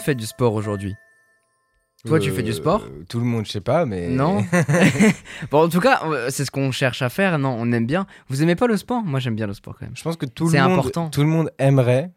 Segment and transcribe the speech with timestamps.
[0.00, 0.94] monde fait du sport aujourd'hui.
[2.06, 4.08] Toi, tu fais du sport Euh, Tout le monde, je sais pas, mais.
[4.08, 4.42] Non.
[5.50, 7.38] bon, en tout cas, euh, c'est ce qu'on cherche à faire.
[7.38, 8.06] Non, on aime bien.
[8.28, 9.02] Vous aimez pas le sport?
[9.02, 9.96] Moi, j'aime bien le sport quand même.
[9.96, 11.10] Je pense que tout le monde, important.
[11.10, 12.10] tout le monde aimerait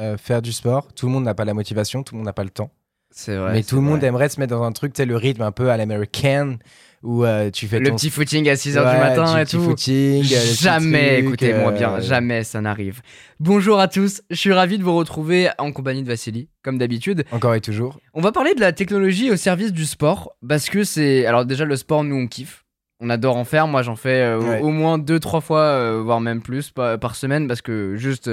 [0.00, 0.92] euh, faire du sport.
[0.92, 2.70] Tout le monde n'a pas la motivation, tout le monde n'a pas le temps.
[3.12, 3.52] C'est vrai.
[3.52, 4.08] mais tout le monde vrai.
[4.08, 6.58] aimerait se mettre dans un truc, tu sais, le rythme un peu à l'américaine,
[7.02, 9.56] où euh, tu fais Le ton petit footing à 6h Ouais, du matin et petit
[9.56, 9.62] tout.
[9.62, 13.00] footing, euh, Jamais, truc, écoutez-moi euh, bien, jamais ça n'arrive.
[13.40, 17.24] Bonjour à tous, je suis ravi de vous retrouver en compagnie de Vassili, comme d'habitude.
[17.32, 17.98] Encore et toujours.
[18.14, 21.26] On va parler de la technologie au service du sport, parce que c'est...
[21.26, 22.64] Alors déjà, le sport, nous, on kiffe.
[23.04, 24.60] On adore en faire, moi j'en fais euh, Ouais.
[24.60, 28.30] au moins deux, trois fois, voire même plus par, par semaine, parce que juste,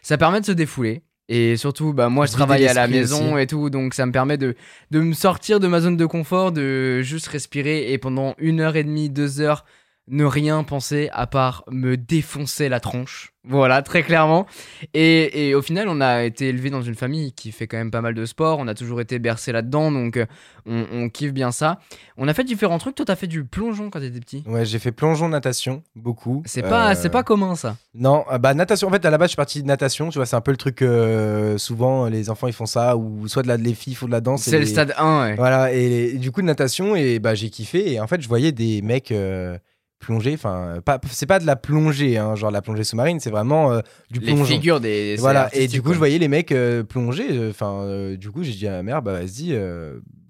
[0.00, 1.02] ça permet de se défouler.
[1.34, 3.42] Et surtout, bah, moi je travaille à la maison aussi.
[3.42, 4.54] et tout, donc ça me permet de,
[4.90, 8.76] de me sortir de ma zone de confort, de juste respirer et pendant une heure
[8.76, 9.64] et demie, deux heures,
[10.12, 13.30] ne rien penser à part me défoncer la tronche.
[13.44, 14.46] Voilà, très clairement.
[14.94, 17.90] Et, et au final, on a été élevé dans une famille qui fait quand même
[17.90, 18.58] pas mal de sport.
[18.60, 20.26] On a toujours été bercé là-dedans, donc euh,
[20.64, 21.80] on, on kiffe bien ça.
[22.16, 22.94] On a fait différents trucs.
[22.94, 24.44] Toi, t'as fait du plongeon quand t'étais petit.
[24.46, 26.42] Ouais, j'ai fait plongeon, natation, beaucoup.
[26.46, 27.76] C'est pas, Euh, c'est pas commun ça.
[27.94, 28.86] Non, euh, bah natation.
[28.86, 30.10] En fait, à la base, je suis parti de natation.
[30.10, 30.80] Tu vois, c'est un peu le truc.
[30.82, 34.12] euh, souvent, les enfants ils font ça, ou soit de la, les filles font de
[34.12, 34.42] la danse.
[34.42, 35.34] C'est le les- stade 1, ouais.
[35.36, 37.92] Voilà, et, du coup de natation, et bah j'ai kiffé.
[37.94, 39.58] Et en fait, je voyais des mecs euh,
[40.02, 40.34] plonger.
[40.34, 43.80] Enfin, pas, c'est pas de la plongée, hein, genre la plongée sous-marine, c'est vraiment euh,
[44.10, 44.44] du Les plongeon.
[44.44, 45.14] figures des.
[45.14, 45.94] Et voilà, et du coup, quoi.
[45.94, 47.26] je voyais les mecs euh, plonger.
[47.30, 49.58] euh, Enfin, euh, du coup, j'ai dit à ma mère, bah vas-y,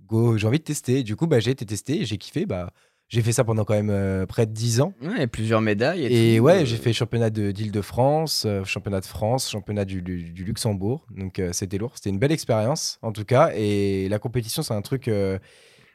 [0.06, 1.00] go, j'ai envie de tester.
[1.00, 2.46] Et du coup, bah j'ai été testé, et j'ai kiffé.
[2.46, 2.70] Bah
[3.08, 4.94] j'ai fait ça pendant quand même près de 10 ans.
[5.02, 6.02] Ouais, plusieurs médailles.
[6.06, 10.30] Et, Et, tout, ouais, j'ai fait championnat de- d'Île-de-France, championnat de France, championnat du, du-
[10.30, 11.06] du Luxembourg.
[11.14, 11.92] Donc c'était lourd.
[11.96, 13.50] C'était une belle expérience, en tout cas.
[13.54, 15.10] Et la compétition, c'est un truc.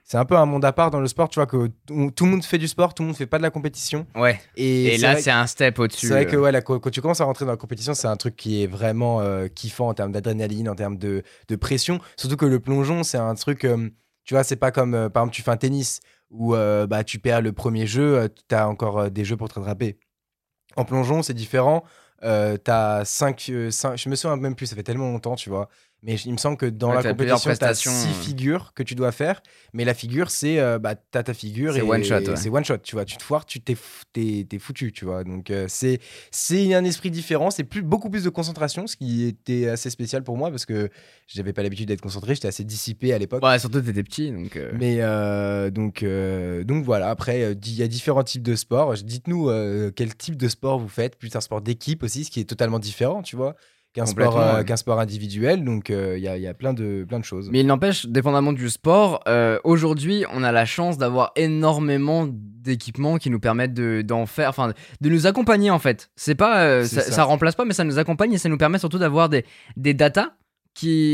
[0.08, 2.32] C'est un peu un monde à part dans le sport, tu vois, que tout le
[2.32, 4.08] monde fait du sport, tout le monde fait pas de la compétition.
[4.16, 4.40] Ouais.
[4.56, 6.08] Et, là, c'est un step au-dessus.
[6.08, 6.50] c'est vrai que euh.
[6.50, 9.20] ouais, quand, tu commences à rentrer dans la compétition, c'est un truc qui est vraiment
[9.20, 12.00] euh, kiffant en termes d'adrénaline, en termes de, de pression.
[12.16, 13.90] Surtout que le plongeon, c'est un truc, euh,
[14.24, 17.20] tu vois, c'est pas comme, euh, par exemple, tu fais un tennis où bah, tu
[17.20, 19.98] perds le premier jeu, tu as encore des jeux pour te rattraper.
[20.78, 21.84] En plongeon, c'est différent.
[22.24, 25.70] Euh, t'as 5, je me souviens même plus, ça fait tellement longtemps, tu vois.
[26.04, 28.12] Mais il me semble que dans Ouais, la compétition, t'as prestations, 6 euh.
[28.24, 29.42] figures que tu dois faire.
[29.74, 32.36] Mais la figure, c'est, euh, bah, t'as ta figure C'est et one shot, ouais.
[32.36, 33.04] c'est one shot, tu vois.
[33.04, 33.76] Tu te foires, tu t'es,
[34.14, 35.24] t'es, t'es foutu, tu vois.
[35.24, 36.00] Donc, euh, c'est,
[36.30, 40.24] c'est un esprit différent, c'est plus, beaucoup plus de concentration, ce qui était assez spécial
[40.24, 40.90] pour moi parce que
[41.28, 43.44] j'avais pas l'habitude d'être concentré, j'étais assez dissipé à l'époque.
[43.44, 44.56] Ouais, surtout t'étais petit, donc.
[44.56, 46.06] euh, Mais donc,
[46.68, 48.94] donc voilà, après, il y a différents types de sports.
[48.94, 49.50] Dites-nous
[49.96, 51.18] quel type de sport vous faites.
[51.18, 53.56] Plus un sport d'équipe aussi, ce qui est totalement différent, tu vois,
[53.98, 54.78] qu'un sport, euh, ouais.
[54.78, 55.64] sport individuel.
[55.64, 57.50] Donc euh, il y, a, y a plein de, plein de choses.
[57.52, 63.18] Mais il n'empêche, dépendamment du sport, euh, aujourd'hui, on a la chance d'avoir énormément d'équipements
[63.18, 66.10] qui nous permettent de- d'en faire, enfin, de nous accompagner en fait.
[66.16, 67.12] C'est pas, euh, ça, ça.
[67.12, 69.46] ça remplace pas, mais ça nous accompagne et ça nous permet surtout d'avoir des,
[69.78, 70.30] des datas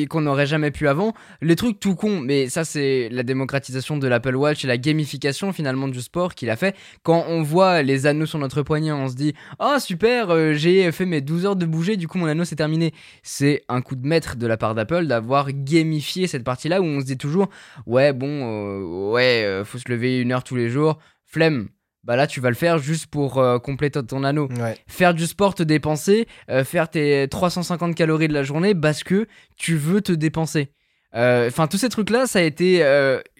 [0.10, 1.14] qu'on n'aurait jamais pu avant.
[1.42, 5.54] Les trucs tout cons, mais ça c'est la démocratisation de l'Apple Watch et la gamification
[5.54, 6.76] finalement du sport qu'il a fait.
[7.04, 10.92] Quand on voit les anneaux sur notre poignet, on se dit "Ah super, euh, j'ai
[10.92, 12.94] fait mes 12 heures de bouger, du coup mon anneau c'est terminé."
[13.24, 17.00] C'est un coup de maître de la part d'Apple d'avoir gamifié cette partie-là où on
[17.00, 17.50] se dit toujours
[17.86, 21.70] "Ouais, bon euh, ouais, euh, faut se lever une heure tous les jours, flemme."
[22.04, 24.76] Bah là, tu vas le faire juste pour euh, compléter ton anneau Ouais.
[24.88, 29.28] faire du sport, te dépenser, euh, faire tes 350 calories de la journée parce que
[29.56, 30.70] tu veux te dépenser.
[31.16, 32.82] Euh, Enfin, tous ces trucs-là, ça a été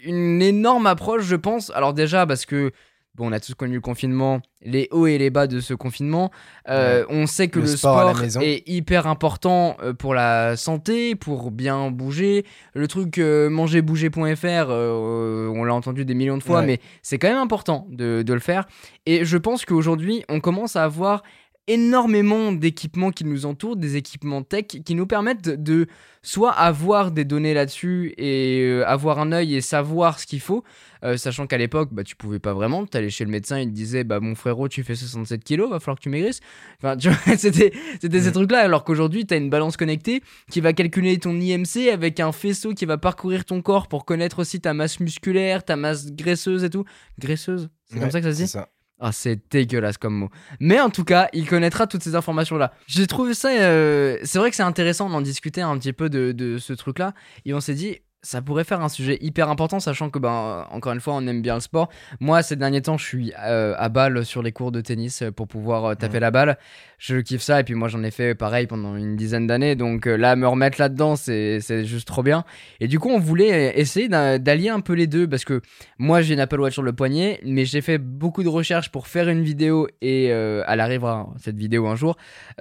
[0.06, 1.72] une énorme approche, je pense.
[1.72, 2.72] Alors déjà, parce que,
[3.16, 6.32] bon, on a tous connu le confinement, les hauts et les bas de ce confinement.
[6.70, 11.52] Euh, On sait que Le le, sport est hyper important euh, pour la santé, pour
[11.52, 12.46] bien bouger.
[12.74, 16.66] Le truc euh, mangerbouger.fr, euh, on l'a entendu des millions de fois, Ouais.
[16.66, 18.66] mais c'est quand même important de, de le faire.
[19.06, 21.24] Et je pense qu'aujourd'hui, on commence à avoir
[21.68, 25.88] énormément d'équipements qui nous entourent, des équipements tech qui nous permettent de,
[26.22, 30.64] soit avoir des données là-dessus et euh, avoir un œil et savoir ce qu'il faut,
[31.04, 33.68] euh, sachant qu'à l'époque, bah, tu pouvais pas vraiment, tu allais chez le médecin, il
[33.68, 36.40] te disait, bah, mon frérot, tu fais 67 kilos, va falloir que tu maigrisses.
[36.80, 40.62] Enfin, tu vois, c'était, c'était ces trucs-là, alors qu'aujourd'hui, tu as une balance connectée qui
[40.62, 44.62] va calculer ton IMC avec un faisceau qui va parcourir ton corps pour connaître aussi
[44.62, 46.86] ta masse musculaire, ta masse graisseuse et tout.
[47.20, 48.48] Graisseuse C'est comme ça que ça se dit?
[48.48, 48.70] ça.
[49.06, 50.30] Ah, c'est dégueulasse comme mot.
[50.62, 52.74] Mais en tout cas, il connaîtra toutes ces informations-là.
[52.88, 53.50] J'ai trouvé ça.
[53.50, 57.14] euh, C'est vrai que c'est intéressant d'en discuter un petit peu de, de ce truc-là.
[57.46, 60.94] Et on s'est dit, ça pourrait faire un sujet hyper important, sachant que, ben, encore
[60.94, 61.90] une fois, on aime bien le sport.
[62.22, 65.32] Moi, ces derniers temps, je suis euh, à balle sur les cours de tennis euh,
[65.32, 66.58] pour pouvoir euh, taper la balle.
[66.98, 69.76] Je kiffe ça, et puis moi, j'en ai fait pareil pendant une dizaine d'années.
[69.76, 72.46] Donc là, me remettre là-dedans, c'est juste trop bien.
[72.80, 75.62] Et du coup, on voulait essayer d'allier un peu les deux, parce que
[75.98, 79.08] moi, j'ai une Apple Watch sur le poignet, mais j'ai fait beaucoup de recherches pour
[79.08, 82.16] faire une vidéo, et elle arrivera, cette vidéo, un jour,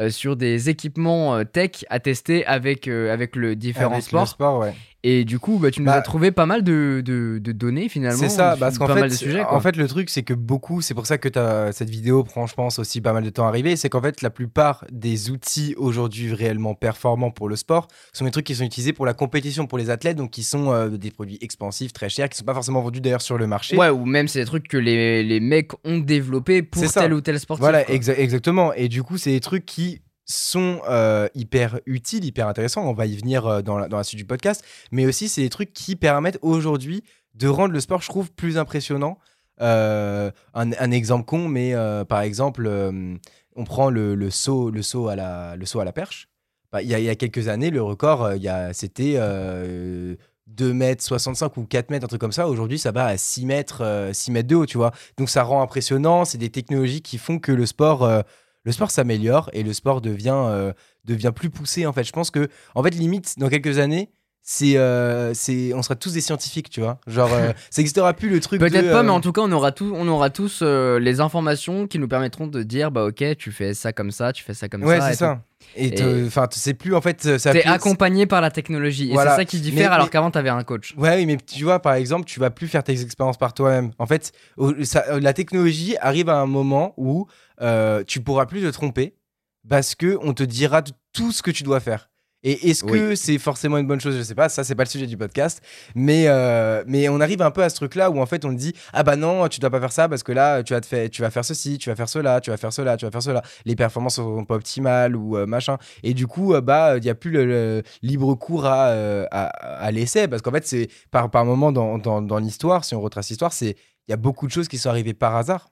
[0.09, 4.23] sur des équipements tech à tester avec, avec le différent Avec sport.
[4.23, 4.75] le sport, ouais.
[5.05, 7.89] Et du coup, bah, tu nous Bah, as trouvé pas mal de, de, de données
[7.89, 8.17] finalement.
[8.19, 10.23] C'est ça, sur parce qu'en pas fait, mal de sujets, en fait, le truc, c'est
[10.23, 13.25] que beaucoup, c'est pour ça que as, cette vidéo prend, je pense, aussi pas mal
[13.25, 17.49] de temps à arriver, c'est qu'en fait, la plupart des outils aujourd'hui réellement performants pour
[17.49, 20.31] le sport sont des trucs qui sont utilisés pour la compétition, pour les athlètes, donc
[20.31, 23.39] qui sont euh, des produits expansifs, très chers, qui sont pas forcément vendus d'ailleurs sur
[23.39, 23.77] le marché.
[23.77, 27.21] Ouais, ou même c'est des trucs que les, les mecs ont développés pour tel ou
[27.21, 27.61] tel sportif.
[27.61, 28.73] Voilà, exa- exactement.
[28.75, 30.01] Et du coup, c'est des trucs qui
[30.33, 32.89] sont euh, hyper utiles, hyper intéressants.
[32.89, 34.65] On va y venir euh, dans, la, dans la suite du podcast.
[34.91, 38.59] Mais aussi, c'est des trucs qui permettent aujourd'hui de rendre le sport, je trouve, plus
[38.59, 39.19] impressionnant.
[39.61, 41.75] Euh, un, exemple con, mais
[42.09, 42.69] par exemple,
[43.57, 46.29] on prend le, le saut, le, saut à la, le saut à la perche.
[46.73, 50.73] Bah, Il y, a, il y a quelques années, le record, y c'était euh, 2
[50.73, 52.49] mètres 65 ou 4 mètres, un truc comme ça.
[52.49, 54.93] Aujourd'hui, ça va à 6 mètres, euh, 6 mètres de haut, tu vois.
[55.19, 56.25] Donc ça rend impressionnant.
[56.25, 58.25] C'est des technologies qui font que le sport,
[58.65, 60.73] le sport s'améliore et le sport devient, euh,
[61.05, 61.87] devient plus poussé.
[61.87, 64.11] En fait, je pense que, en fait, limite, dans quelques années,
[64.45, 66.99] c'est, euh, c'est, on sera tous des scientifiques, tu vois.
[67.07, 68.59] Genre, euh, ça n'existera plus le truc.
[68.61, 71.87] Peut-être pas, euh, mais en tout cas, on aura, tout, on aura tous les informations
[71.87, 74.69] qui nous permettront de dire bah ok, tu fais ça comme ça, tu fais ça
[74.69, 75.07] comme Ouais, ça.
[75.07, 75.43] c'est et ça.
[75.77, 77.39] Et enfin, c'est plus en fait.
[77.39, 77.53] Ça.
[77.53, 79.11] T'es accompagné par la technologie.
[79.11, 79.31] Et Voilà.
[79.31, 80.93] c'est ça qui diffère Mais- alors mais- qu'avant, t'avais un coach.
[80.97, 83.93] Ouais, oui, mais tu vois, par exemple, tu vas plus faire tes expériences par toi-même.
[84.01, 84.33] En fait,
[84.83, 87.29] ça- la technologie arrive à un moment où
[87.63, 89.15] euh, tu pourras plus te tromper
[89.69, 90.83] parce que on te dira
[91.13, 92.09] tout ce que tu dois faire.
[92.45, 94.17] Et est-ce que c'est forcément une bonne chose?
[94.17, 95.63] Je sais pas, ça c'est pas le sujet du podcast,
[95.95, 98.57] mais euh, mais on arrive un peu à ce truc-là où en fait on te
[98.59, 100.87] dit ah bah non tu dois pas faire ça parce que là tu vas te
[100.87, 103.13] faire tu vas faire ceci, tu vas faire cela, tu vas faire cela, tu vas
[103.13, 103.43] faire cela.
[103.65, 105.79] Les performances sont pas optimales ou euh, machin.
[106.03, 108.87] Et du coup euh, bah il y a plus le, le libre cours à
[109.31, 112.97] à, à l'essai parce qu'en fait c'est par par moment dans dans, dans l'histoire si
[112.97, 113.77] on retrace l'histoire c'est
[114.09, 115.69] il y a beaucoup de choses qui sont arrivées par hasard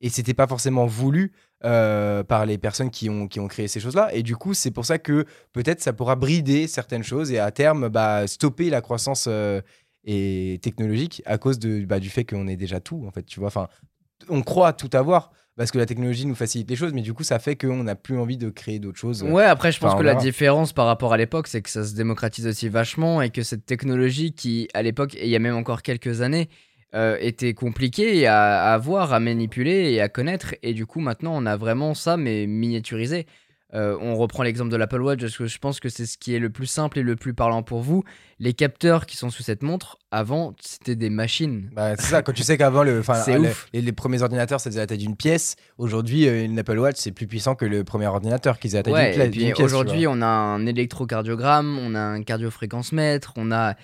[0.00, 1.32] et c'était pas forcément voulu
[1.64, 4.14] euh, par les personnes qui ont, qui ont créé ces choses-là.
[4.14, 7.50] Et du coup, c'est pour ça que peut-être ça pourra brider certaines choses et à
[7.50, 9.60] terme bah, stopper la croissance euh,
[10.04, 13.24] et technologique à cause de, bah, du fait qu'on est déjà tout, en fait.
[13.24, 13.68] Tu vois, enfin,
[14.28, 17.24] on croit tout avoir parce que la technologie nous facilite les choses, mais du coup,
[17.24, 19.24] ça fait qu'on n'a plus envie de créer d'autres choses.
[19.24, 21.84] Ouais, après, je pense Enfin, que la différence par rapport à l'époque, c'est que ça
[21.84, 25.40] se démocratise aussi vachement et que cette technologie qui, à l'époque, et il y a
[25.40, 26.48] même encore quelques années,
[26.94, 30.54] euh, était compliquée à, à avoir, à manipuler et à connaître.
[30.62, 33.26] Et du coup, maintenant, on a vraiment ça, mais miniaturisé.
[33.74, 36.34] Euh, on reprend l'exemple de l'Apple Watch parce que je pense que c'est ce qui
[36.34, 38.02] est le plus simple et le plus parlant pour vous.
[38.38, 41.68] Les capteurs qui sont sous cette montre, avant, c'était des machines.
[41.74, 43.68] Bah, c'est ça, quand tu sais qu'avant, le, le- ouf.
[43.74, 45.56] les, les premiers ordinateurs, ça faisait la taille d'une pièce.
[45.76, 48.82] Aujourd'hui, euh, une Apple Watch, c'est plus puissant que le premier ordinateur qui faisait la
[48.84, 49.60] taille Ouais, d'une pla- pièce.
[49.66, 53.74] aujourd'hui, on a un électrocardiogramme, on a un cardiofréquence-mètre, on a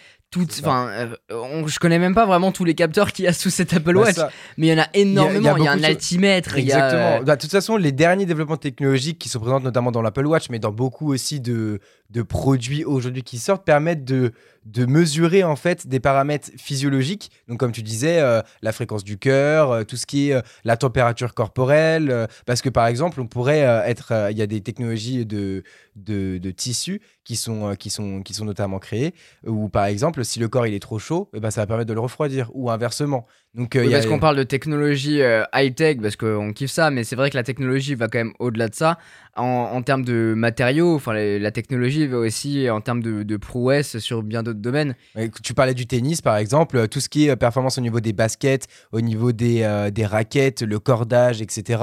[0.61, 0.89] Enfin,
[1.31, 3.95] euh, je connais même pas vraiment tous les capteurs qu'il y a sous cette Apple
[3.95, 5.57] Bah, Watch, ça, mais il y en a énormément.
[5.57, 6.77] Il y a, un altimètre, il y a.
[6.77, 7.21] Exactement.
[7.21, 10.27] euh, Bah, de toute façon, les derniers développements technologiques qui sont présents notamment dans l'Apple
[10.27, 11.81] Watch, mais dans beaucoup aussi de,
[12.15, 14.33] de produits aujourd'hui qui sortent, permettent de,
[14.65, 17.31] de mesurer en fait des paramètres physiologiques.
[17.49, 20.43] Donc, comme tu disais, euh, la fréquence du cœur, euh, tout ce qui est euh,
[20.63, 22.29] la température corporelle.
[22.47, 24.29] parce que par exemple, on pourrait être.
[24.31, 25.65] Il y a des technologies de,
[25.97, 29.13] de, tissus qui sont, qui, sont, qui sont notamment créées.
[29.45, 31.89] Où par exemple, si le corps il est trop chaud, eh ben, ça va permettre
[31.89, 33.27] de le refroidir ou inversement.
[33.55, 37.05] Donc, euh, oui, a- qu'on parle de technologie euh, high-tech, parce qu'on kiffe ça, mais
[37.05, 38.99] c'est vrai que la technologie va quand même au-delà de ça.
[39.37, 43.99] En, en termes de matériaux, enfin, la, technologie va aussi en termes de, de prouesse
[43.99, 44.95] sur bien d'autres domaines.
[45.43, 47.99] Tu parlais du tennis, par exemple, euh, tout ce qui est euh, performance au niveau
[48.01, 51.83] des baskets, au niveau des, euh, des raquettes, le cordage, etc.,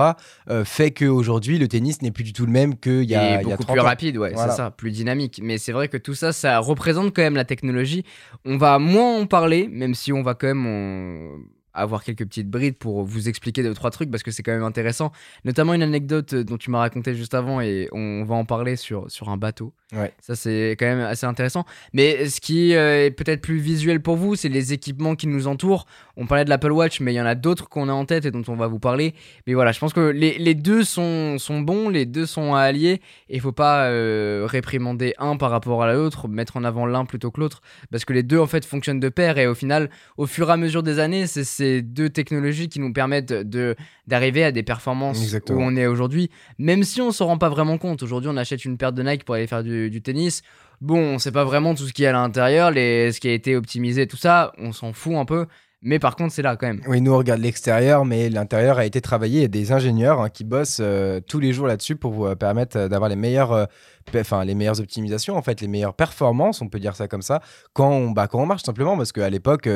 [0.65, 3.47] fait qu'aujourd'hui, le tennis n'est plus du tout le même qu'il y a, et il
[3.49, 3.85] y a beaucoup 30 plus ans.
[3.85, 4.51] rapide, ouais, Voilà.
[4.51, 5.39] c'est ça, plus dynamique.
[5.43, 8.03] Mais c'est vrai que tout ça, ça représente quand même la technologie.
[8.45, 11.37] On va moins en parler, même si on va quand même en-
[11.73, 14.63] avoir quelques petites brides pour vous expliquer deux trois trucs parce que c'est quand même
[14.63, 15.11] intéressant.
[15.45, 18.75] Notamment une anecdote euh, dont tu m'as raconté juste avant et on va en parler
[18.75, 19.73] sur sur un bateau.
[19.93, 20.13] Ouais.
[20.21, 21.65] Ça c'est quand même assez intéressant.
[21.93, 25.47] Mais ce qui euh, est peut-être plus visuel pour vous, c'est les équipements qui nous
[25.47, 25.85] entourent.
[26.17, 28.25] On parlait de l'Apple Watch, mais il y en a d'autres qu'on a en tête
[28.25, 29.13] et dont on va vous parler.
[29.47, 32.61] Mais voilà, je pense que les, les deux sont, sont bons, les deux sont à
[32.61, 33.01] allier.
[33.29, 37.05] Et il faut pas euh, réprimander un par rapport à l'autre, mettre en avant l'un
[37.05, 37.61] plutôt que l'autre.
[37.91, 39.37] Parce que les deux, en fait, fonctionnent de pair.
[39.37, 42.79] Et au final, au fur et à mesure des années, c'est ces deux technologies qui
[42.79, 43.75] nous permettent de
[44.07, 45.59] d'arriver à des performances Exactement.
[45.59, 48.01] où on est aujourd'hui, même si on s'en rend pas vraiment compte.
[48.03, 50.41] Aujourd'hui, on achète une paire de Nike pour aller faire du, du tennis.
[50.81, 53.27] Bon, on sait pas vraiment tout ce qu'il y a à l'intérieur, les, ce qui
[53.29, 55.45] a été optimisé, tout ça, on s'en fout un peu.
[55.83, 56.81] Mais par contre, c'est là quand même.
[56.87, 59.39] Oui, nous on regarde l'extérieur, mais l'intérieur a été travaillé.
[59.39, 62.27] Il y a des ingénieurs hein, qui bossent euh, tous les jours là-dessus pour vous
[62.27, 63.67] euh, permettre euh, d'avoir les meilleures,
[64.15, 67.41] enfin les meilleures optimisations, en fait, les meilleures performances, on peut dire ça comme ça,
[67.73, 69.67] quand on, bah, quand on marche simplement, parce qu'à l'époque,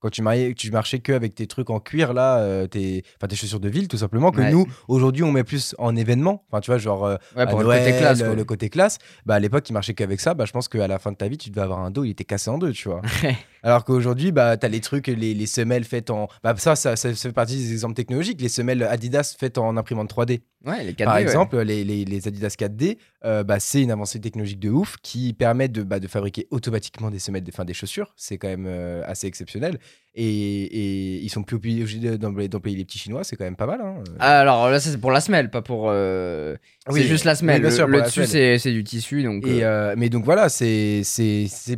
[0.00, 3.60] quand tu, mariais, tu marchais que avec tes trucs en cuir là, tes, tes chaussures
[3.60, 4.50] de ville, tout simplement, que Ouais.
[4.50, 6.44] nous aujourd'hui on met plus en événement.
[6.50, 7.02] Enfin, tu vois, genre
[7.36, 8.22] Ouais, pour Noël, le côté classe.
[8.22, 8.34] quoi.
[8.34, 8.98] le côté classe.
[9.24, 10.34] Bah à l'époque, il marchait qu'avec ça.
[10.34, 12.10] Bah je pense qu'à la fin de ta vie, tu devais avoir un dos, il
[12.10, 13.02] était cassé en deux, tu vois.
[13.64, 16.28] Alors qu'aujourd'hui, bah, tu as les trucs, les, les semelles faites en.
[16.42, 18.42] Bah, ça, ça, ça fait partie des exemples technologiques.
[18.42, 20.42] Les semelles Adidas faites en imprimante 3D.
[20.66, 21.22] Ouais, les 4D, Par ouais.
[21.22, 25.32] exemple, les, les- les Adidas 4D, euh, bah, c'est une avancée technologique de ouf qui
[25.34, 28.14] permet de, bah, de fabriquer automatiquement des semelles, enfin, des chaussures.
[28.16, 29.78] C'est quand même euh, assez exceptionnel.
[30.14, 33.66] Et, et ils sont plus obligés de- d'employer les petits Chinois, c'est quand même pas
[33.66, 33.80] mal.
[33.82, 34.02] hein.
[34.20, 35.88] Ah, Alors là, c'est pour la semelle, pas pour.
[35.90, 36.56] euh,
[36.88, 37.60] Oui, c'est juste la semelle.
[37.60, 39.22] le sûr, le dessus, c'est du tissu.
[39.24, 41.02] Donc, Et, euh, euh, mais donc voilà, c'est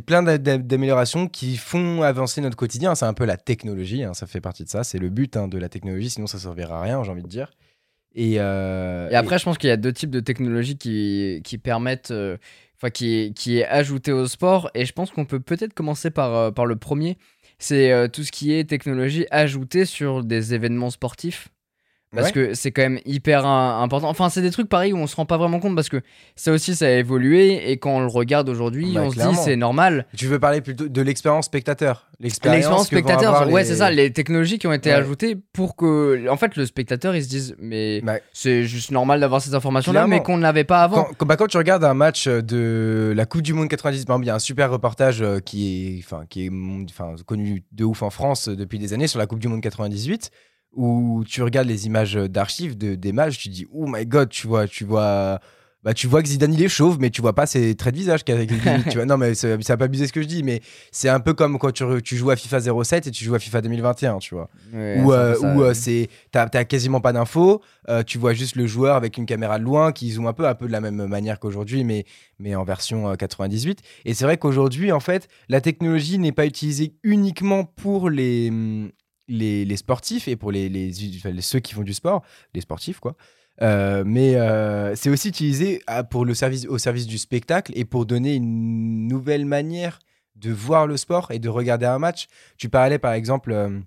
[0.05, 2.95] plein d'a- d'a- d'améliorations qui font avancer notre quotidien.
[2.95, 4.83] C'est un peu la technologie, hein, ça fait partie de ça.
[4.83, 7.23] C'est le but hein, de la technologie, sinon ça ne servira à rien, j'ai envie
[7.23, 7.51] de dire.
[8.17, 11.59] Et, euh, Et après, je pense qu'il y a deux types de technologies qui, qui
[11.59, 12.37] permettent, euh,
[12.75, 14.71] enfin, qui, qui est ajouté au sport.
[14.73, 17.17] Et je pense qu'on peut peut-être commencer par, euh, par le premier.
[17.59, 21.49] C'est tout ce qui est technologie ajoutée sur des événements sportifs.
[22.15, 22.31] Parce Ouais.
[22.31, 24.07] que c'est quand même hyper important.
[24.07, 26.01] Enfin, c'est des trucs pareils où on se rend pas vraiment compte parce que
[26.37, 27.69] ça aussi, ça a évolué.
[27.69, 30.05] Et quand on le regarde aujourd'hui, Bah, on se dit c'est normal.
[30.15, 34.57] tu veux parler plutôt de l'expérience spectateur L'expérience spectateur, ouais, les- c'est ça, les technologies
[34.57, 34.95] qui ont été Ouais.
[34.95, 39.19] ajoutées pour que, en fait, le spectateur, il se dise, mais Bah, c'est juste normal
[39.19, 41.07] d'avoir ces informations-là, mais qu'on n'avait pas avant.
[41.17, 44.25] Quand, bah, quand tu regardes un match de la Coupe du Monde 90, par exemple,
[44.25, 46.51] il y a un super reportage euh, qui est, enfin, qui est
[46.89, 49.61] enfin, connu de ouf en France euh, depuis des années sur la Coupe du Monde
[49.61, 50.31] 98,
[50.77, 54.47] où tu regardes les images d'archives de, des matchs, tu dis oh my god, tu
[54.47, 55.39] vois, tu vois.
[55.83, 57.99] Bah, tu vois que Zidane il est chauve, mais tu vois pas ses traits de
[57.99, 58.25] visage.
[58.25, 59.05] tu vois.
[59.05, 61.57] Non, mais ça va pas abuser ce que je dis, mais c'est un peu comme
[61.59, 65.01] quand tu, joues à FIFA 07 et tu joues à FIFA 2021, tu vois Ouais,
[65.01, 65.73] où euh, où, euh, ouais.
[65.73, 69.63] c'est t'as quasiment pas d'infos euh, tu vois juste le joueur avec une caméra de
[69.63, 72.05] loin qui zoome un peu un peu de la même manière qu'aujourd'hui mais
[72.37, 76.45] mais en version euh, 98 et c'est vrai qu'aujourd'hui en fait la technologie n'est pas
[76.45, 78.91] utilisée uniquement pour les hum,
[79.27, 80.91] les, sportifs et pour les,
[81.41, 83.15] ceux qui font du sport les sportifs quoi
[83.63, 87.85] Euh, mais euh, c'est aussi utilisé à- pour le service, au service du spectacle et
[87.85, 89.97] pour donner une nouvelle manière
[90.35, 92.27] de voir le sport et de regarder un match.
[92.57, 93.79] Tu parlais par exemple euh,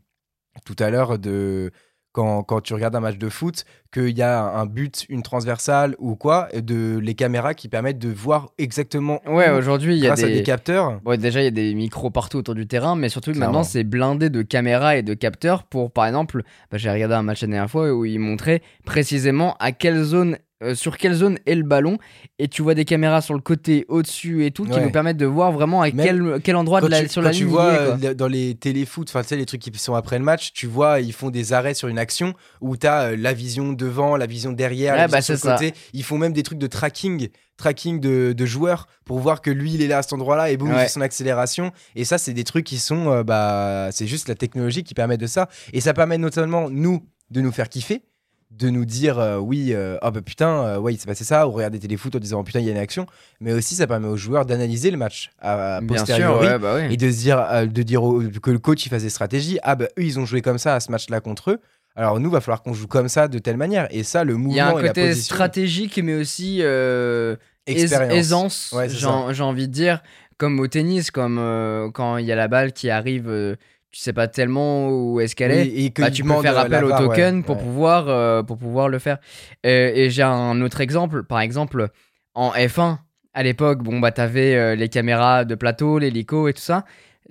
[0.64, 1.70] tout à l'heure de
[2.12, 5.94] quand, quand tu regardes un match de foot, qu'il y a un but, une transversale
[5.98, 10.14] ou quoi, de les caméras qui permettent de voir exactement Ouais, aujourd'hui, il y a
[10.14, 10.32] des.
[10.32, 11.00] des capteurs.
[11.02, 13.46] Bon, déjà, il y a des micros partout autour du terrain, mais surtout Clairement.
[13.52, 17.22] maintenant, c'est blindé de caméras et de capteurs pour, par exemple, bah, j'ai regardé un
[17.22, 21.38] match la dernière fois où ils montraient précisément à quelle zone, euh, sur quelle zone
[21.46, 21.98] est le ballon,
[22.38, 24.84] et tu vois des caméras sur le côté, au-dessus et tout, qui Ouais.
[24.84, 27.44] nous permettent de voir vraiment à quel, quel endroit de la, tu, sur la tu
[27.44, 28.10] ligne vois est, quoi.
[28.10, 30.66] euh, dans les téléfoot, enfin tu sais les trucs qui sont après le match, tu
[30.66, 34.26] vois ils font des arrêts sur une action où tu as la vision devant, la
[34.26, 35.54] vision derrière, la Ouais, vision bah, sur le c'est ça.
[35.54, 35.74] côté.
[35.94, 39.74] Ils font même des trucs de tracking, tracking de, de joueurs pour voir que lui
[39.74, 40.82] il est là à cet endroit-là et boum il Ouais.
[40.82, 41.72] fait son accélération.
[41.96, 45.16] Et ça c'est des trucs qui sont euh, bah c'est juste la technologie qui permet
[45.16, 47.00] de ça et ça permet notamment nous
[47.30, 48.02] de nous faire kiffer
[48.50, 51.46] de nous dire euh, oui euh, ah bah putain euh, ouais il s'est passé ça
[51.46, 53.06] ou regarder téléfoot en disant oh, putain il y a une action
[53.40, 56.96] mais aussi ça permet aux joueurs d'analyser le match à, à sûr, ouais, bah et
[56.96, 59.58] de se dire, euh, de dire au- que le coach il faisait stratégie.
[59.62, 61.58] Ah bah eux ils ont joué comme ça à ce match-là contre eux.
[61.94, 63.86] Alors nous va falloir qu'on joue comme ça de telle manière.
[63.90, 66.60] Et ça le mouvement Il y a un côté position, stratégique, mais aussi
[67.66, 68.12] expérience.
[68.18, 70.02] aisance, Ouais, j'ai envie de dire,
[70.38, 71.36] comme au tennis, comme
[71.94, 73.56] quand il y a la balle qui arrive,
[73.90, 75.62] tu sais pas tellement où est-ce qu'elle est.
[75.62, 77.62] Oui, et que Bah, tu peux faire appel au ouais, token pour, ouais.
[77.62, 79.18] pouvoir, euh, pour pouvoir le faire.
[79.66, 81.88] Euh, et j'ai un autre exemple, par exemple,
[82.34, 82.98] en F1,
[83.34, 86.84] à l'époque, bon, bah, t'avais euh, les caméras de plateau, l'hélico et tout ça.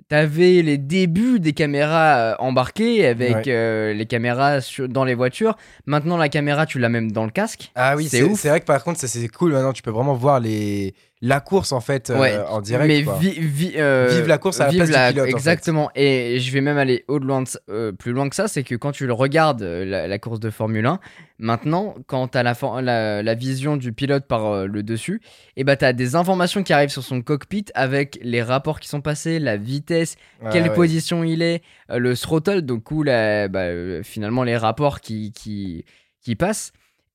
[0.08, 3.42] T'avais les débuts des caméras embarquées avec Ouais.
[3.48, 5.56] euh, les caméras sur- dans les voitures.
[5.86, 7.70] Maintenant, la caméra, tu l'as même dans le casque.
[7.74, 8.40] Ah oui, C'est c'est ouf.
[8.40, 9.72] c'est vrai que par contre ça c'est cool maintenant.
[9.72, 12.88] Tu peux vraiment voir les la course en fait euh, en direct.
[12.88, 13.18] mais quoi.
[13.20, 15.30] vi- vi- euh, Vive la course à la place du pilote, en fait.
[15.30, 15.90] Exactement.
[15.94, 19.06] Et je vais même aller au-delà euh, plus loin que ça, c'est que quand tu
[19.06, 20.98] le regardes, la, la course de Formule 1,
[21.38, 25.20] maintenant, quand tu as la, vision du pilote par le dessus,
[25.56, 28.88] et bah, tu as des informations qui arrivent sur son cockpit avec les rapports qui
[28.88, 30.74] sont passés, la vitesse, Ouais, quelle ouais.
[30.74, 35.84] position il est, le throttle, donc où bah, finalement les rapports qui, qui,
[36.22, 36.72] qui passent.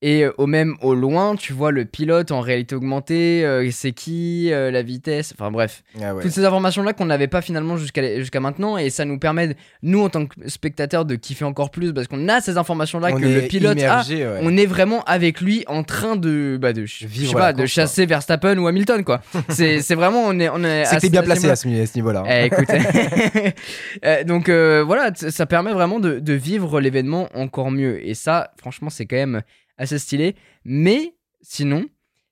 [0.07, 3.91] Et euh, au même au loin, tu vois le pilote en réalité augmentée, euh, c'est
[3.91, 5.81] qui, euh, la vitesse, enfin bref.
[5.99, 6.21] Ah ouais.
[6.21, 10.03] Toutes ces informations-là qu'on n'avait pas finalement jusqu'à jusqu'à maintenant, et ça nous permet, nous
[10.03, 13.25] en tant que spectateurs, de kiffer encore plus parce qu'on a ces informations-là On que
[13.25, 13.81] le pilote a.
[13.81, 14.39] immergé, ouais.
[14.43, 17.53] On est vraiment avec lui en train de, bah de, je Vivre sais la pas,
[17.53, 19.21] de course, chasser Verstappen ou Hamilton quoi.
[19.49, 20.83] c'est vraiment on est on est.
[20.85, 22.25] À- bien placé à ce, niveau-là.
[22.27, 22.29] hein.
[22.29, 22.67] Eh, écoute.
[24.27, 28.07] Donc euh, voilà, ça permet vraiment de, de vivre l'événement encore mieux.
[28.07, 29.41] Et ça, franchement, c'est quand même
[29.77, 30.35] assez stylé.
[30.63, 31.85] Mais sinon,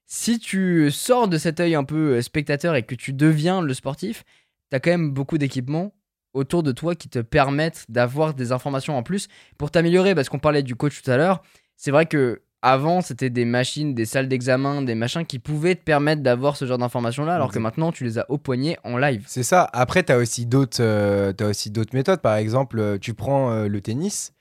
[0.05, 3.73] si tu sors de cet œil un peu euh, spectateur et que tu deviens le
[3.73, 4.23] sportif,
[4.69, 5.93] t'as quand même beaucoup d'équipements
[6.33, 10.15] autour de toi qui te permettent d'avoir des informations en plus pour t'améliorer.
[10.15, 11.43] Parce qu'on parlait du coach tout à l'heure.
[11.77, 15.83] C'est vrai que avant, c'était des machines, des salles d'examen, des machins qui pouvaient te
[15.83, 19.25] permettre d'avoir ce genre d'informations-là, alors que maintenant, tu les as au poignet en live.
[19.27, 19.69] C'est ça.
[19.73, 22.21] Après, tu as aussi d'autres euh, t'as aussi d'autres méthodes.
[22.21, 24.31] Par exemple, euh, tu prends euh, le tennis.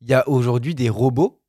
[0.00, 1.42] Il y a aujourd'hui des robots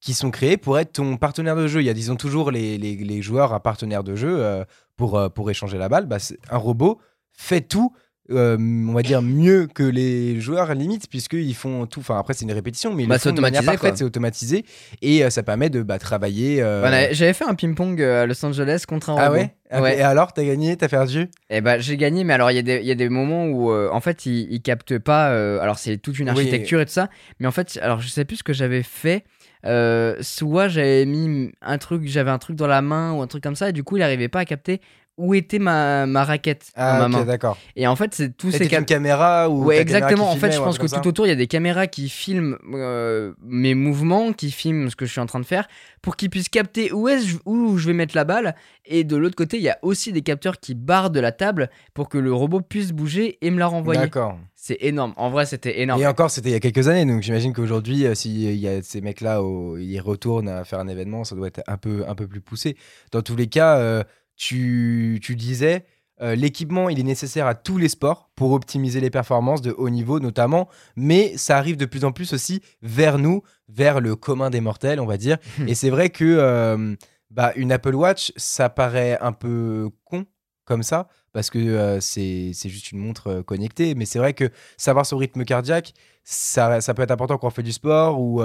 [0.00, 1.80] qui sont créés pour être ton partenaire de jeu.
[1.82, 4.64] Il y a, disons, toujours les, les, les joueurs à partenaire de jeu euh,
[4.96, 6.06] pour, euh, pour échanger la balle.
[6.06, 6.16] Bah,
[6.50, 6.98] un robot
[7.32, 7.92] fait tout,
[8.30, 12.00] euh, on va dire, mieux que les joueurs, limite, puisqu'ils font tout.
[12.00, 13.72] Enfin, après, c'est une répétition, mais ils Bah, c'est automatisé.
[13.94, 14.64] C'est automatisé.
[15.02, 16.62] Et euh, ça permet de bah, travailler.
[16.62, 19.40] Voilà, J'avais fait un ping-pong à Los Angeles contre un Ah robot.
[19.40, 19.98] ouais, Ah, Ouais.
[19.98, 21.28] Et alors, t'as gagné, t'as perdu?
[21.50, 23.46] Et bah j'ai gagné, mais alors il y, a des- il y a des moments
[23.46, 25.26] où en fait il, il capte pas.
[25.60, 26.36] alors c'est toute une Oui.
[26.38, 29.24] architecture et tout ça, mais en fait, alors je sais plus ce que j'avais fait.
[29.66, 33.42] Euh, soit j'avais mis un truc, j'avais un truc dans la main ou un truc
[33.42, 34.80] comme ça, et du coup il arrivait pas à capter
[35.20, 37.24] où était ma, ma raquette Ah, ma ok, main.
[37.24, 37.56] d'accord.
[37.76, 40.30] Et en fait, c'est tous ces cap- une caméra ou Ouais, caméra exactement.
[40.30, 43.32] En fait, je pense que tout autour, il y a des caméras qui filment euh,
[43.42, 45.68] mes mouvements, qui filment ce que je suis en train de faire,
[46.02, 48.54] pour qu'ils puissent capter où est-ce où je vais mettre la balle.
[48.86, 51.70] Et de l'autre côté, il y a aussi des capteurs qui barrent de la table
[51.94, 54.00] pour que le robot puisse bouger et me la renvoyer.
[54.00, 54.38] D'accord.
[54.62, 55.14] C'est énorme.
[55.16, 56.02] En vrai, c'était énorme.
[56.02, 58.82] Et encore, c'était il y a quelques années, donc j'imagine qu'aujourd'hui, euh, s'il y a
[58.82, 59.40] ces mecs-là,
[59.78, 62.76] ils retournent à faire un événement, ça doit être un peu, un peu plus poussé.
[63.10, 64.02] Dans tous les cas, euh,
[64.40, 65.84] tu, tu disais,
[66.22, 69.90] euh, l'équipement, il est nécessaire à tous les sports pour optimiser les performances de haut
[69.90, 70.66] niveau notamment,
[70.96, 74.98] mais ça arrive de plus en plus aussi vers nous, vers le commun des mortels,
[74.98, 75.36] on va dire.
[75.68, 76.96] Et c'est vrai que euh,
[77.30, 80.24] bah, une Apple Watch, ça paraît un peu con
[80.64, 85.04] comme ça, parce que euh, c'est juste une montre connectée, mais c'est vrai que savoir
[85.04, 85.92] son rythme cardiaque,
[86.24, 88.42] ça, ça peut être important quand on fait du sport ou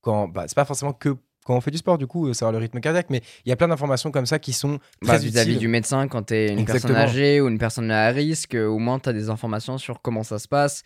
[0.00, 0.28] quand.
[0.28, 1.14] Bah, c'est pas forcément que
[1.46, 3.52] quand on fait du sport, du coup, euh, savoir le rythme cardiaque, mais il y
[3.52, 6.58] a plein d'informations comme ça qui sont Bah, très vis-à-vis du médecin, quand t'es une
[6.58, 6.94] Exactement.
[6.94, 10.24] personne âgée ou une personne à risque, euh, au moins t'as des informations sur comment
[10.24, 10.82] ça se passe.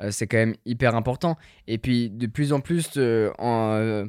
[0.00, 1.36] Euh, c'est quand même hyper important.
[1.66, 2.98] Et puis de plus en plus,
[3.38, 4.04] en,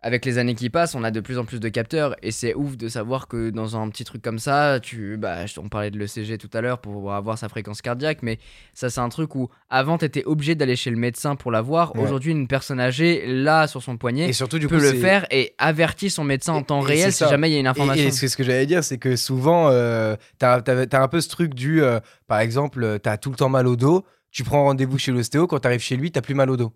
[0.00, 2.54] avec les années qui passent, on a de plus en plus de capteurs et c'est
[2.54, 5.98] ouf de savoir que dans un petit truc comme ça, tu, bah, on parlait de
[5.98, 8.38] l'ECG tout à l'heure pour avoir sa fréquence cardiaque, mais
[8.74, 11.96] ça c'est un truc où avant t'étais obligé d'aller chez le médecin pour l'avoir.
[11.96, 12.02] Ouais.
[12.02, 15.26] Aujourd'hui, une personne âgée là sur son poignet Et surtout, du peut coup, le faire
[15.32, 18.06] et avertit son médecin en temps et réel si jamais il y a une information.
[18.06, 21.54] Et, ce que j'allais dire, c'est que souvent, euh, t'as as, un peu ce truc
[21.54, 25.10] du, euh, par exemple, t'as tout le temps mal au dos, tu prends rendez-vous chez
[25.10, 26.72] l'ostéo, quand t'arrives chez lui, t'as plus mal au dos.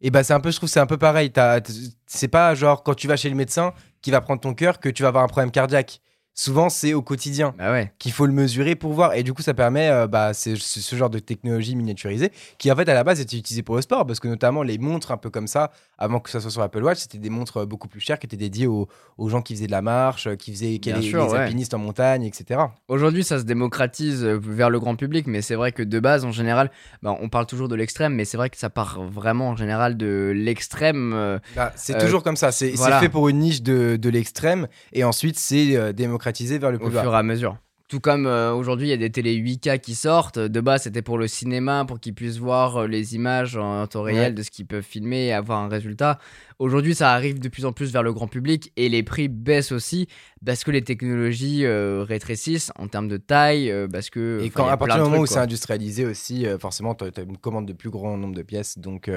[0.00, 1.32] Et bah c'est un peu, je trouve, c'est un peu pareil.
[1.32, 1.60] T'as-
[2.06, 4.88] C'est pas genre quand tu vas chez le médecin qui va prendre ton cœur que
[4.88, 6.00] tu vas avoir un problème cardiaque.
[6.40, 7.92] Souvent, c'est au quotidien Bah ouais.
[7.98, 9.14] qu'il faut le mesurer pour voir.
[9.14, 12.76] Et du coup, ça permet, euh, bah, c'est ce genre de technologie miniaturisée qui, en
[12.76, 14.06] fait, à la base, était utilisée pour le sport.
[14.06, 16.80] Parce que, notamment, les montres un peu comme ça, avant que ça soit sur Apple
[16.84, 19.66] Watch, c'était des montres beaucoup plus chères qui étaient dédiées aux, aux gens qui faisaient
[19.66, 21.38] de la marche, euh, qui faisaient qui les, sûr, les ouais.
[21.40, 22.60] alpinistes en montagne, etc.
[22.86, 26.24] Aujourd'hui, ça se démocratise euh, vers le grand public, mais c'est vrai que de base,
[26.24, 26.70] en général,
[27.02, 29.96] bah, on parle toujours de l'extrême, mais c'est vrai que ça part vraiment en général
[29.96, 31.12] de l'extrême.
[31.14, 32.52] euh, Bah, c'est Euh, toujours comme ça.
[32.52, 33.00] C'est voilà.
[33.00, 34.68] fait pour une niche de, de l'extrême.
[34.92, 35.92] Et ensuite, c'est euh,
[36.28, 37.02] démocratisé vers le au bas.
[37.02, 37.56] fur et à mesure.
[37.88, 40.38] Tout comme euh, aujourd'hui, il y a des télé 8K qui sortent.
[40.38, 44.02] De base, c'était pour le cinéma, pour qu'ils puissent voir euh, les images en temps
[44.02, 44.32] réel Ouais.
[44.32, 46.18] de ce qu'ils peuvent filmer et avoir un résultat.
[46.58, 49.72] Aujourd'hui, ça arrive de plus en plus vers le grand public et les prix baissent
[49.72, 50.06] aussi
[50.44, 54.42] parce que les technologies euh, rétrécissent en termes de taille, parce que.
[54.44, 57.64] Et quand, à partir du moment où c'est industrialisé aussi, forcément, tu as, une commande
[57.66, 58.78] de plus grand nombre de pièces.
[58.78, 59.10] Donc,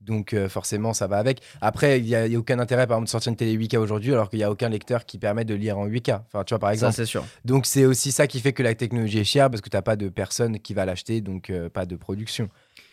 [0.00, 1.40] donc euh, forcément, ça va avec.
[1.60, 4.30] Après, il n'y a, aucun intérêt, par exemple, de sortir une télé 8K aujourd'hui, alors
[4.30, 6.20] qu'il n'y a aucun lecteur qui permet de lire en 8K.
[6.26, 6.94] Enfin, tu vois, par Ça, exemple.
[6.94, 7.24] c'est sûr.
[7.44, 9.82] donc, c'est aussi ça qui fait que la technologie est chère, parce que tu n'as
[9.82, 12.48] pas de personne qui va l'acheter, donc euh, pas de production.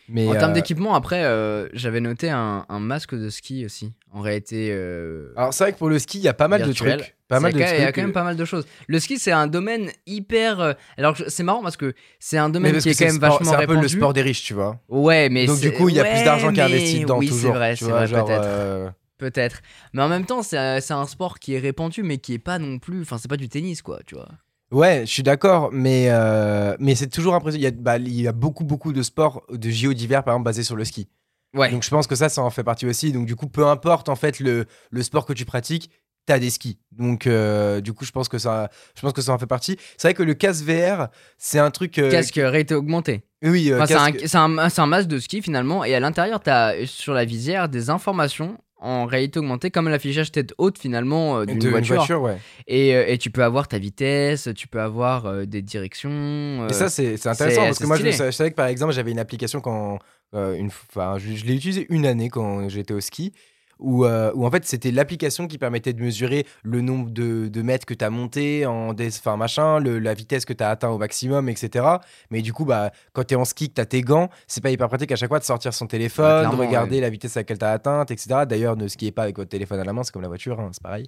[0.09, 3.93] Mais, En termes euh, d'équipement, après, euh, j'avais noté un, un masque de ski aussi.
[4.13, 4.69] En réalité.
[4.71, 6.97] euh, Alors, c'est vrai que pour le ski, il y a pas mal virtuel.
[6.97, 7.15] de trucs.
[7.27, 8.65] Pas mal de Il y a quand même euh, pas mal de choses.
[8.87, 10.75] Le ski, c'est un domaine hyper.
[10.97, 13.51] Alors, c'est marrant parce que c'est un domaine qui que est quand même sport- vachement
[13.57, 14.79] C'est un peu le sport des riches, tu vois.
[14.87, 17.27] Ouais, mais Donc, du coup, il y a plus d'argent qui est investi dedans, oui,
[17.27, 17.51] toujours.
[17.53, 18.93] C'est vrai, c'est vrai, peut-être.
[19.17, 19.61] Peut-être.
[19.93, 22.39] Mais en même temps, c'est un, c'est un sport qui est répandu, mais qui est
[22.39, 23.01] pas non plus.
[23.01, 24.29] Enfin, c'est pas du tennis, quoi, tu vois.
[24.71, 27.61] Ouais, je suis d'accord, mais, euh, mais c'est toujours impressionnant.
[27.61, 30.33] Il y, a, bah, il y a beaucoup, beaucoup de sports, de JO d'hiver, par
[30.33, 31.07] exemple, basés sur le ski.
[31.55, 31.71] Ouais.
[31.71, 33.11] Donc je pense que ça, ça en fait partie aussi.
[33.13, 35.89] Donc du coup, peu importe en fait le, le sport que tu pratiques,
[36.25, 36.77] t'as des skis.
[36.91, 39.77] Donc euh, du coup, je pense que ça, je pense que ça en fait partie.
[39.97, 41.97] C'est vrai que le casque VR, c'est un truc.
[41.99, 43.23] euh, Casque réalité augmentée.
[43.43, 44.27] Oui, euh, Enfin, c'est un- casque-
[44.67, 47.89] c'est un, masque de ski finalement, et à l'intérieur, tu as sur la visière des
[47.89, 52.21] informations en réalité augmentée, comme l'affichage tête haute finalement euh, d'une voiture.
[52.21, 52.37] ouais.
[52.67, 56.67] Et, euh, et tu peux avoir ta vitesse, tu peux avoir euh, des directions.
[56.67, 59.61] Et ça, c'est intéressant parce que moi, je, savais que par exemple, j'avais une application
[59.61, 59.99] quand.
[60.33, 63.33] une, je, je l'ai utilisée une année quand j'étais au ski.
[63.79, 67.61] Où, euh, où en fait c'était l'application qui permettait de mesurer le nombre de, de
[67.61, 70.69] mètres que tu as monté, en des, enfin machin, le- la vitesse que tu as
[70.71, 71.85] atteint au maximum, etc.
[72.31, 74.61] Mais du coup, bah, quand tu es en ski, que tu as tes gants, c'est
[74.63, 77.37] pas hyper pratique à chaque fois de sortir son téléphone, Ouais, de regarder la vitesse
[77.37, 78.41] à laquelle tu as atteinte, etc.
[78.49, 80.69] D'ailleurs, ne skiez pas avec votre téléphone à la main, c'est comme la voiture, hein,
[80.71, 81.07] c'est pareil.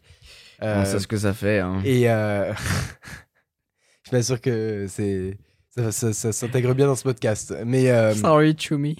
[0.62, 1.60] on Euh, sait ce que ça fait.
[1.60, 1.82] hein.
[1.84, 2.54] et euh,
[4.04, 5.38] je suis pas sûr que c'est
[5.76, 7.54] ça, ça- ça s'intègre bien dans ce podcast.
[7.66, 8.98] Mais, euh, Sorry, Chumi.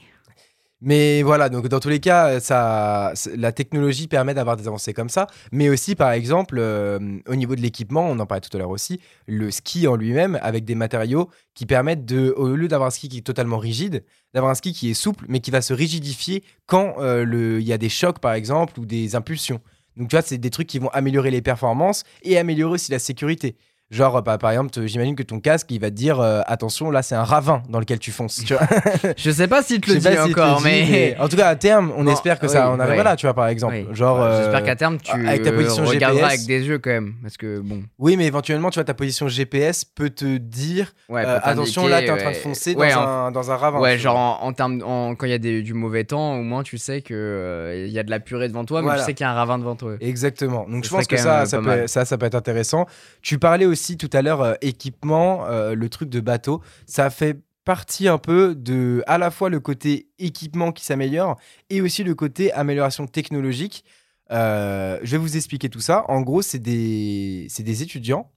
[0.82, 5.10] Mais voilà, donc dans tous les cas, c'est- la technologie permet d'avoir des avancées comme
[5.10, 5.28] ça.
[5.52, 8.70] Mais aussi, par exemple, euh, au niveau de l'équipement, on en parlait tout à l'heure
[8.70, 12.92] aussi, le ski en lui-même, avec des matériaux qui permettent de, au lieu d'avoir un
[12.92, 15.74] ski qui est totalement rigide, d'avoir un ski qui est souple, mais qui va se
[15.74, 19.60] rigidifier quand euh, il y a des chocs, par exemple, ou des impulsions.
[19.98, 23.00] Donc tu vois, c'est des trucs qui vont améliorer les performances et améliorer aussi la
[23.00, 23.58] sécurité.
[23.92, 26.92] Genre, bah, par exemple, t- j'imagine que ton casque, il va te dire euh, attention,
[26.92, 28.44] là, c'est un ravin dans lequel tu fonces.
[28.46, 28.62] Tu vois
[29.18, 31.16] Je sais pas s'il te le dit encore, mais.
[31.20, 33.04] En tout cas, à terme, on espère que ça arrivera ouais.
[33.04, 33.74] là, tu vois, par exemple.
[33.90, 33.96] Oui.
[33.96, 36.34] Genre, Ouais, J'espère euh, qu'à terme, tu avec ta position regarderas GPS.
[36.40, 37.16] avec des yeux quand même.
[37.24, 37.82] Parce que bon.
[37.98, 42.02] Oui, mais éventuellement, tu vois, ta position GPS peut te dire Ouais, euh, attention, là,
[42.02, 43.80] t'es en train de foncer Ouais, dans, en- un, dans un ravin.
[43.80, 46.44] Ouais, genre en, en termes, en- quand il y a des- du mauvais temps, au
[46.44, 49.00] moins tu sais euh, il y a de la purée devant toi, mais Voilà.
[49.02, 49.94] tu sais qu'il y a un ravin devant toi.
[50.00, 50.68] Exactement.
[50.70, 52.86] Donc, je pense que ça, ça peut être intéressant.
[53.24, 56.62] Tu parlais aussi tout à l'heure euh, équipement, euh, le truc de bateau.
[56.86, 61.38] Ça fait partie un peu de à la fois le côté équipement qui s'améliore
[61.70, 63.84] et aussi le côté amélioration technologique.
[64.32, 66.06] Euh, je vais vous expliquer tout ça.
[66.10, 68.32] En gros, c'est des, c'est des étudiants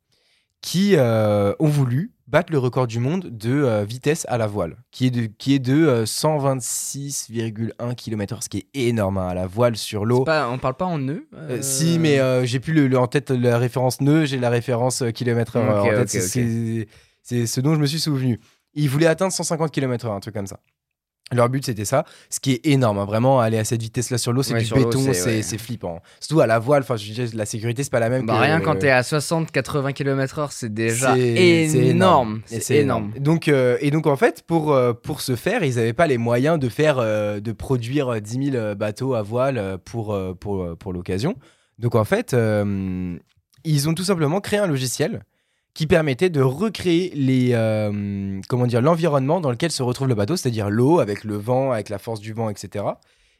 [0.62, 4.76] qui euh, ont voulu battre le record du monde de euh, vitesse à la voile,
[4.90, 9.34] qui est de, qui est de euh, 126,1 km/h, ce qui est énorme hein, à
[9.34, 10.24] la voile sur l'eau.
[10.24, 13.30] Pas, on parle pas en nœud Euh, si, mais j'ai plus le, le- en tête
[13.30, 15.02] la référence nœud, j'ai la référence.
[15.02, 16.08] Ok, en tête,
[17.22, 18.40] c'est- ce dont je me suis souvenu.
[18.74, 20.58] Ils voulaient atteindre 150 km/h, un truc comme ça.
[21.32, 22.98] Leur but, c'était ça, ce qui est énorme.
[22.98, 23.04] hein.
[23.04, 25.58] Vraiment, aller à cette vitesse-là sur l'eau, c'est Ouais, du béton, c'est- ouais.
[25.58, 26.00] flippant.
[26.20, 28.34] Surtout à la voile, enfin, je veux dire, la sécurité, c'est pas la même Bah
[28.34, 28.40] que.
[28.42, 32.42] rien quand t'es à 60-80 km/h, c'est déjà c'est énorme.
[32.50, 33.12] Et C'est énorme.
[33.18, 36.18] Donc, euh, et donc en fait, pour, euh, pour ce faire, ils n'avaient pas les
[36.18, 40.34] moyens de faire, euh, de produire euh, 10 000 bateaux à voile euh, pour, euh,
[40.34, 41.36] pour, euh, pour l'occasion.
[41.78, 43.16] Donc en fait, euh,
[43.64, 45.22] ils ont tout simplement créé un logiciel
[45.74, 50.36] qui permettait de recréer les, euh, comment dire, l'environnement dans lequel se retrouve le bateau,
[50.36, 52.84] c'est-à-dire l'eau avec le vent, avec la force du vent, etc.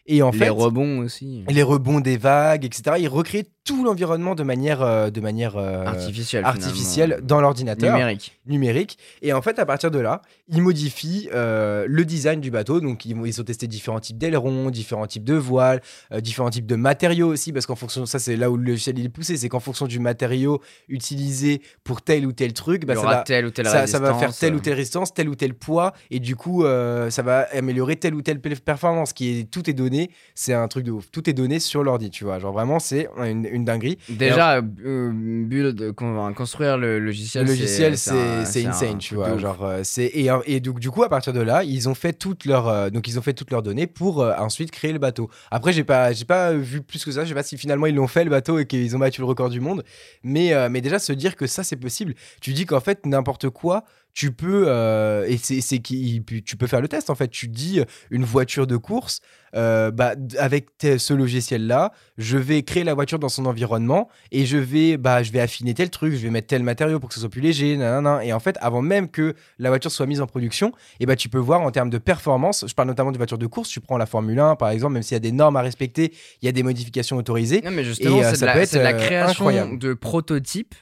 [0.06, 1.44] Et en Les fait, rebonds aussi.
[1.48, 2.96] les rebonds des vagues, etc.
[2.98, 6.44] Ils recréent tout l'environnement de manière, euh, de manière euh, Artificiel.
[6.44, 7.26] artificielle finalement.
[7.26, 8.38] dans l'ordinateur Numérique.
[8.46, 8.98] numérique.
[9.22, 12.80] Et en fait, à partir de là, ils modifient euh, le design du bateau.
[12.80, 15.80] Donc, ils, ils ont testé différents types d'ailerons, différents types de voiles,
[16.18, 19.04] différents types de matériaux aussi, parce qu'en fonction, ça c'est là où le logiciel il
[19.06, 23.02] est poussé, c'est qu'en fonction du matériau utilisé pour tel ou tel truc, bah, ça,
[23.02, 25.54] va, telle ou telle ça, ça va faire telle ou telle résistance, tel ou tel
[25.54, 29.12] poids, et du coup, ça va améliorer telle ou telle pe- performance.
[29.12, 31.10] Qui est, tout est donné, c'est un truc de ouf.
[31.10, 32.38] Tout est donné sur l'ordi, tu vois.
[32.38, 33.98] Genre vraiment, c'est une, une dinguerie.
[34.08, 35.10] Déjà, euh,
[35.44, 37.44] build, con- construire le logiciel.
[37.44, 39.38] Le logiciel, c'est- insane, tu vois.
[39.38, 42.12] Genre, euh, c'est et, et donc du coup, à partir de là, ils ont fait
[42.12, 45.30] toutes leurs euh, donc ils ont fait toutes leurs données pour ensuite créer le bateau.
[45.50, 47.24] Après, j'ai pas j'ai pas vu plus que ça.
[47.24, 49.26] Je sais pas si finalement ils l'ont fait le bateau et qu'ils ont battu le
[49.26, 49.82] record du monde.
[50.22, 52.14] Mais mais déjà se dire que ça c'est possible.
[52.40, 53.84] Tu dis qu'en fait n'importe quoi.
[54.14, 57.28] Tu peux euh, et c'est qui tu peux faire le test en fait.
[57.28, 59.20] Tu dis une voiture de course.
[59.54, 64.44] euh, bah, avec ce logiciel là, je vais créer la voiture dans son environnement et
[64.46, 67.14] je vais bah je vais affiner tel truc, je vais mettre tel matériau pour que
[67.14, 68.22] ce soit plus léger, nanana.
[68.24, 71.28] et en fait avant même que la voiture soit mise en production, et bah tu
[71.30, 73.96] peux voir en termes de performance, je parle notamment de voitures de course, tu prends
[73.98, 76.48] la Formule 1 par exemple, même s'il y a des normes à respecter, il y
[76.48, 77.62] a des modifications autorisées.
[77.64, 79.46] Non, mais justement, Et, euh, c'est ça de, peut la- être, c'est de la création
[79.48, 79.78] incroyable.
[79.78, 80.74] de prototypes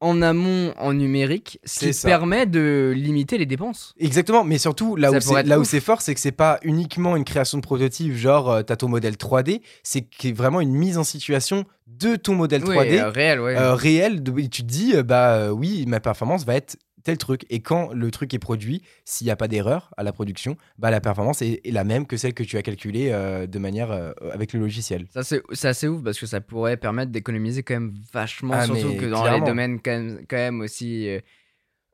[0.00, 2.08] en amont en numérique, ce qui ça.
[2.08, 3.94] permet de limiter les dépenses.
[3.98, 5.68] Exactement, mais surtout là Ça où c'est être là où ouf.
[5.68, 8.88] c'est fort, c'est que c'est pas uniquement une création de prototype, genre euh, t'as ton
[8.88, 13.40] modèle 3D, c'est vraiment une mise en situation de ton modèle Oui, 3D euh, réel,
[13.40, 13.56] ouais.
[13.56, 14.22] euh, réel.
[14.22, 17.44] de- tu te dis euh, bah oui, ma performance va être tel truc.
[17.50, 20.90] Et quand le truc est produit, s'il n'y a pas d'erreur à la production, bah
[20.90, 23.90] la performance est, est la même que celle que tu as calculée euh, de manière
[23.90, 25.06] euh, avec le logiciel.
[25.12, 28.94] Ça, c'est assez ouf parce que ça pourrait permettre d'économiser quand même vachement, Ah, surtout
[28.96, 29.44] que dans clairement.
[29.44, 31.20] les domaines quand même, quand même aussi euh,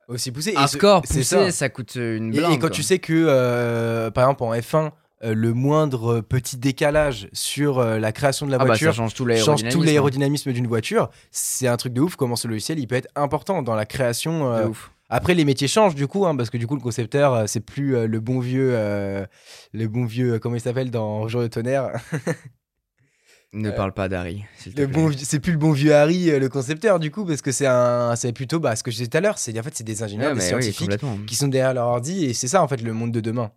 [0.09, 0.53] Aussi poussé.
[0.53, 1.51] Ce- c'est poussé, ça.
[1.51, 1.69] ça.
[1.69, 2.53] coûte euh, une blinde.
[2.53, 2.71] et quand quoi.
[2.71, 4.93] tu sais que, par exemple, en F1,
[5.25, 8.93] euh, le moindre petit décalage sur euh, la création de la Ah bah ça voiture
[8.95, 10.53] change tout change l'aérodynamisme.
[10.53, 11.09] d'une voiture.
[11.31, 14.53] C'est un truc de ouf comment ce logiciel il peut être important dans la création.
[14.53, 14.69] Euh.
[15.09, 17.61] Après les métiers changent du coup hein, parce que du coup le concepteur euh, c'est
[17.61, 19.25] plus euh, le bon vieux euh,
[19.73, 21.91] le bon vieux comment il s'appelle dans Jour de tonnerre
[23.53, 24.45] Ne parle pas d'Harry.
[24.93, 28.17] bon c'est plus le bon vieux Harry le concepteur du coup parce que c'est un
[28.17, 30.03] c'est plutôt bah, ce que je disais tout à l'heure c'est en fait c'est des
[30.03, 32.83] ingénieurs Ouais, des oui, scientifiques qui sont derrière leur ordi et c'est ça en fait
[32.83, 33.53] le monde de demain.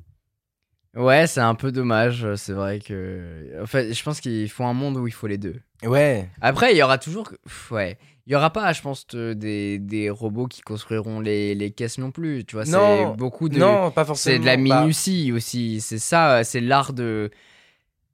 [0.96, 2.26] Ouais, c'est un peu dommage.
[2.36, 3.62] C'est vrai que.
[3.62, 5.56] En fait, je pense qu'il faut un monde où il faut les deux.
[5.84, 6.28] Ouais.
[6.42, 7.32] Après, il y aura toujours.
[7.70, 7.98] Ouais.
[8.30, 11.98] Il y aura pas, je pense, te- des, des robots qui construiront les, les caisses
[11.98, 12.46] non plus.
[12.46, 13.58] Tu vois, c'est beaucoup de.
[13.58, 14.36] Non, pas forcément.
[14.36, 15.82] C'est de la Bah, minutie aussi.
[15.82, 17.32] C'est ça, c'est l'art de.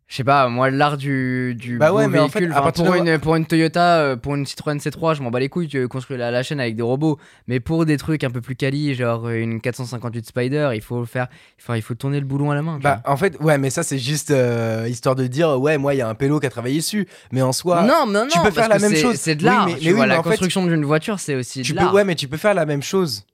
[0.07, 2.55] Je sais pas, moi, l'art du, du Bah ouais, mais en fait, véhicule.
[2.55, 5.31] à partir pour, de- une, pour une Toyota, euh, pour une Citroën C3, je m'en
[5.31, 7.17] bats les couilles, tu construis la, la chaîne avec des robots.
[7.47, 11.25] Mais pour des trucs un peu plus quali, genre une 458 Spider, il faut faire.
[11.59, 12.77] Enfin, il faut tourner le boulon à la main.
[12.79, 15.97] Bah, en fait, ouais, mais ça, c'est juste euh, histoire de dire, ouais, moi, il
[15.97, 17.07] y a un pélo qui a travaillé dessus.
[17.31, 19.15] Mais en soi, non, non, non, tu peux faire la même chose.
[19.15, 19.65] C'est de Oui, l'art.
[19.65, 21.91] mais- tu mais oui, mais la construction d'une voiture, c'est aussi tu de l'art.
[21.95, 23.25] ouais, mais tu peux faire la même chose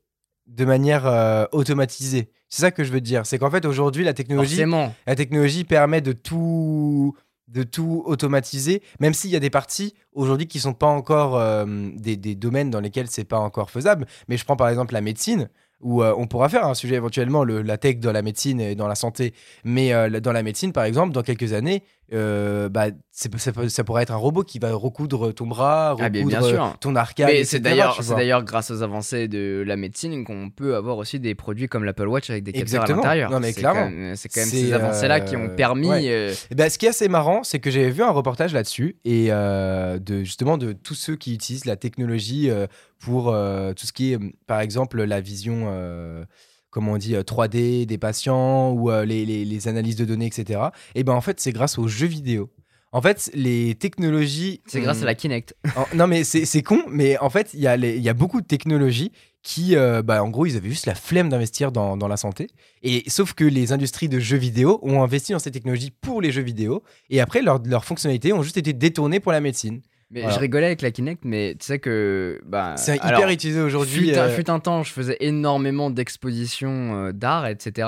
[0.48, 2.30] de manière euh, automatisée.
[2.52, 3.26] C'est ça que je veux dire.
[3.26, 4.94] C'est qu'en fait, aujourd'hui, la technologie, Forcément.
[5.08, 7.16] la technologie permet de tout,
[7.48, 11.66] de tout automatiser, même s'il y a des parties aujourd'hui qui sont pas encore euh,
[11.96, 14.06] des, des domaines dans lesquels c'est pas encore faisable.
[14.28, 17.44] Mais je prends par exemple la médecine où euh, on pourra faire un sujet éventuellement
[17.46, 19.34] le, la tech dans la médecine et dans la santé.
[19.64, 23.32] Mais euh, dans la médecine, par exemple, dans quelques années, euh, bah, c'est-
[23.70, 26.78] ça, pourrait être un robot qui va recoudre ton bras, Ah, bien- bien recoudre sûr.
[26.80, 27.30] ton arcade.
[27.32, 31.20] Mais c'est d'ailleurs, c'est d'ailleurs grâce aux avancées de la médecine qu'on peut avoir aussi
[31.20, 33.02] des produits comme l'Apple Watch avec des capteurs Exactement.
[33.02, 33.32] à l'intérieur.
[33.32, 33.84] Non, mais C'est clairement.
[33.84, 35.88] quand même- C'est quand même ces avancées-là qui ont euh, permis.
[35.90, 36.04] ouais.
[36.10, 39.28] euh, ben, ce qui est assez marrant, c'est que j'avais vu un reportage là-dessus et
[39.30, 42.68] euh, de justement de tous ceux qui utilisent la technologie euh,
[43.00, 46.24] pour euh, tout ce qui est, euh, par exemple, la vision, euh,
[46.72, 50.26] comment on dit, euh, 3D des patients ou euh, les, les- les analyses de données,
[50.26, 50.60] etc.
[50.96, 52.50] Et ben en fait, c'est grâce aux jeux vidéo.
[52.94, 54.62] En fait, les technologies.
[54.68, 55.56] C'est grâce à la Kinect.
[55.78, 58.14] en- non, mais c'est c'est con, mais en fait, il y, a les- y a
[58.14, 59.12] beaucoup de technologies
[59.44, 62.48] qui, euh, bah, en gros, ils avaient juste la flemme d'investir dans, dans la santé.
[62.84, 66.32] Et sauf que les industries de jeux vidéo ont investi dans ces technologies pour les
[66.32, 66.84] jeux vidéo.
[67.10, 69.82] Et après, leurs leurs fonctionnalités ont juste été détournées pour la médecine.
[70.14, 70.36] Mais Voilà.
[70.36, 72.42] je rigolais avec la Kinect, mais tu sais que.
[72.46, 74.10] Bah, C'est hyper alors, utilisé aujourd'hui.
[74.10, 77.88] Fut, un- euh, fut un temps, je faisais énormément d'expositions euh, d'art, etc.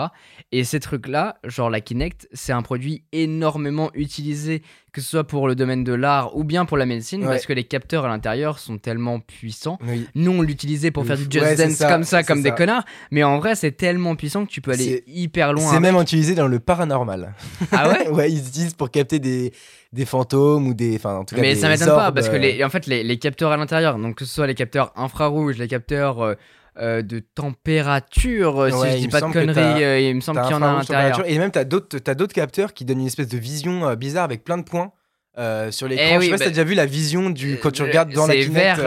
[0.52, 5.48] Et ces trucs-là, genre la Kinect, c'est un produit énormément utilisé, que ce soit pour
[5.48, 7.30] le domaine de l'art ou bien pour la médecine, Ouais.
[7.32, 9.78] parce que les capteurs à l'intérieur sont tellement puissants.
[9.88, 10.08] oui.
[10.16, 12.86] Nous, on l'utilisait pour faire du just dance ça, comme ça, comme des connards.
[13.12, 15.70] Mais en vrai, c'est tellement puissant que tu peux aller hyper loin.
[15.72, 17.34] C'est même utilisé dans le paranormal.
[17.72, 19.52] Ah ouais ouais, ils utilisent pour capter des,
[19.92, 20.96] des fantômes ou des.
[20.96, 22.86] Enfin, en tout cas, Mais des ça m'étonne pas parce que euh, les, en fait
[22.86, 26.36] les, les capteurs à l'intérieur, donc que ce soit les capteurs infrarouges, les capteurs euh,
[26.80, 30.56] euh, de température, si je dis pas de conneries, euh, il me semble qu'il y
[30.56, 31.24] en a à l'intérieur.
[31.30, 34.24] Et même, t'as d'autres, t'as d'autres capteurs qui donnent une espèce de vision euh, bizarre
[34.24, 34.92] avec plein de points
[35.38, 36.06] euh, sur l'écran.
[36.08, 37.82] Eh je oui, sais pas si bah, t'as déjà vu la vision du quand tu
[37.82, 38.54] Euh, regardes dans la Kinect.
[38.54, 38.84] vert, euh,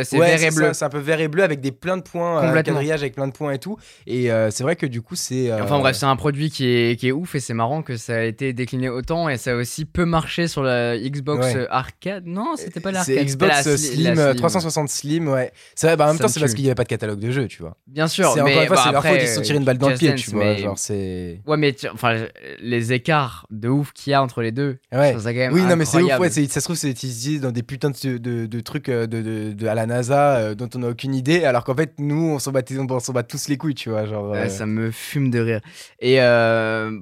[0.00, 0.70] euh, c'est ouais, vert et bleu.
[0.72, 3.26] C'est un peu vert et bleu avec des plein de points, euh, quadrillage avec plein
[3.26, 3.76] de points et tout.
[4.06, 5.50] Et euh, c'est vrai que du coup, c'est.
[5.50, 7.96] euh, Enfin bref, c'est un produit qui est, qui est ouf et c'est marrant que
[7.96, 11.56] ça a été décliné autant et ça a aussi peu marché sur la Xbox Ouais.
[11.56, 12.24] euh, arcade.
[12.26, 13.16] Non, c'était pas l'arcade.
[13.16, 14.38] c'est Xbox la euh, sli- Slim, la euh, Slim.
[14.40, 15.52] 360 Slim, ouais.
[15.74, 17.18] C'est vrai, bah, en même Ça temps, c'est parce qu'il n'y avait pas de catalogue
[17.18, 17.76] de jeux, tu vois.
[17.86, 19.40] Bien sûr, C'est mais encore une fois, bah, c'est leur après, faute, ils se sont
[19.42, 20.44] tirés une balle dans le pied, tu vois.
[20.44, 21.40] mais- Genre, c'est.
[21.46, 22.26] Ouais, mais enfin,
[22.60, 25.14] les écarts de ouf qu'il y a entre les deux, Ouais.
[25.18, 27.90] je Oui, non, mais c'est ouf, ouais, ça se trouve, c'est utilisé dans des putains
[27.90, 31.44] de, de, de trucs euh, de, à la NASA euh, dont on n'a aucune idée,
[31.44, 34.06] alors qu'en fait, nous, on s'en bat, tous les couilles, tu vois.
[34.06, 35.60] Genre, Ouais, euh, ça me fume de rire.
[36.00, 36.18] Et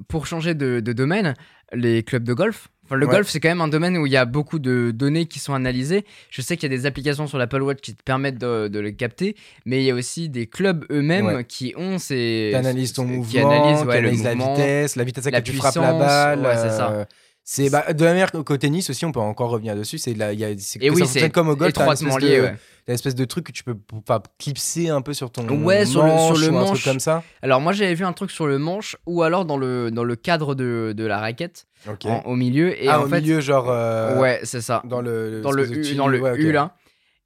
[0.07, 1.33] pour changer de, domaine,
[1.73, 2.69] les clubs de golf.
[2.85, 3.15] Enfin, le Ouais.
[3.15, 5.53] golf, c'est quand même un domaine où il y a beaucoup de données qui sont
[5.53, 6.05] analysées.
[6.29, 8.79] Je sais qu'il y a des applications sur l'Apple Watch qui te permettent de, de
[8.79, 11.43] le capter, mais il y a aussi des clubs eux-mêmes Ouais.
[11.43, 12.47] qui ont ces.
[12.51, 15.31] qui analyse ton mouvement, qui analysent, ouais, qui le analyse la vitesse, la vitesse à
[15.31, 16.39] la laquelle tu frappes la balle.
[16.39, 16.91] ouais, c'est ça.
[16.93, 17.05] euh,
[17.49, 19.97] C'est bah, de la manière qu'au tennis aussi, on peut encore revenir dessus.
[19.97, 21.69] C'est de la- il y a- c'est oui, c'est comme au golf.
[21.69, 22.37] étroitement lié.
[22.39, 22.55] de- ouais.
[22.89, 26.03] une espèce de truc que tu peux enfin, clipser un peu sur ton Ouais, sur
[26.03, 26.69] le- sur manche le ou un manche.
[26.71, 27.23] truc comme ça.
[27.41, 30.15] Alors, moi, j'avais vu un truc sur le manche ou alors dans le, dans le
[30.17, 31.67] cadre de, de la raquette,
[32.03, 32.81] en- au milieu.
[32.83, 33.69] Et ah, en au fait, milieu, genre.
[33.69, 34.81] euh, ouais, c'est ça.
[34.85, 36.37] Dans le, dans le U, dans le ouais, ok.
[36.39, 36.75] U là.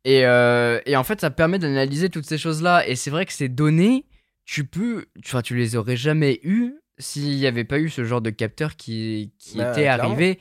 [0.05, 2.87] Et, euh, et en fait, ça permet d'analyser toutes ces choses-là.
[2.87, 4.05] Et c'est vrai que ces données,
[4.45, 8.21] tu peux, tu, tu les aurais jamais eues s'il n'y avait pas eu ce genre
[8.21, 10.03] de capteur qui, qui Bah, était clairement.
[10.05, 10.39] arrivé.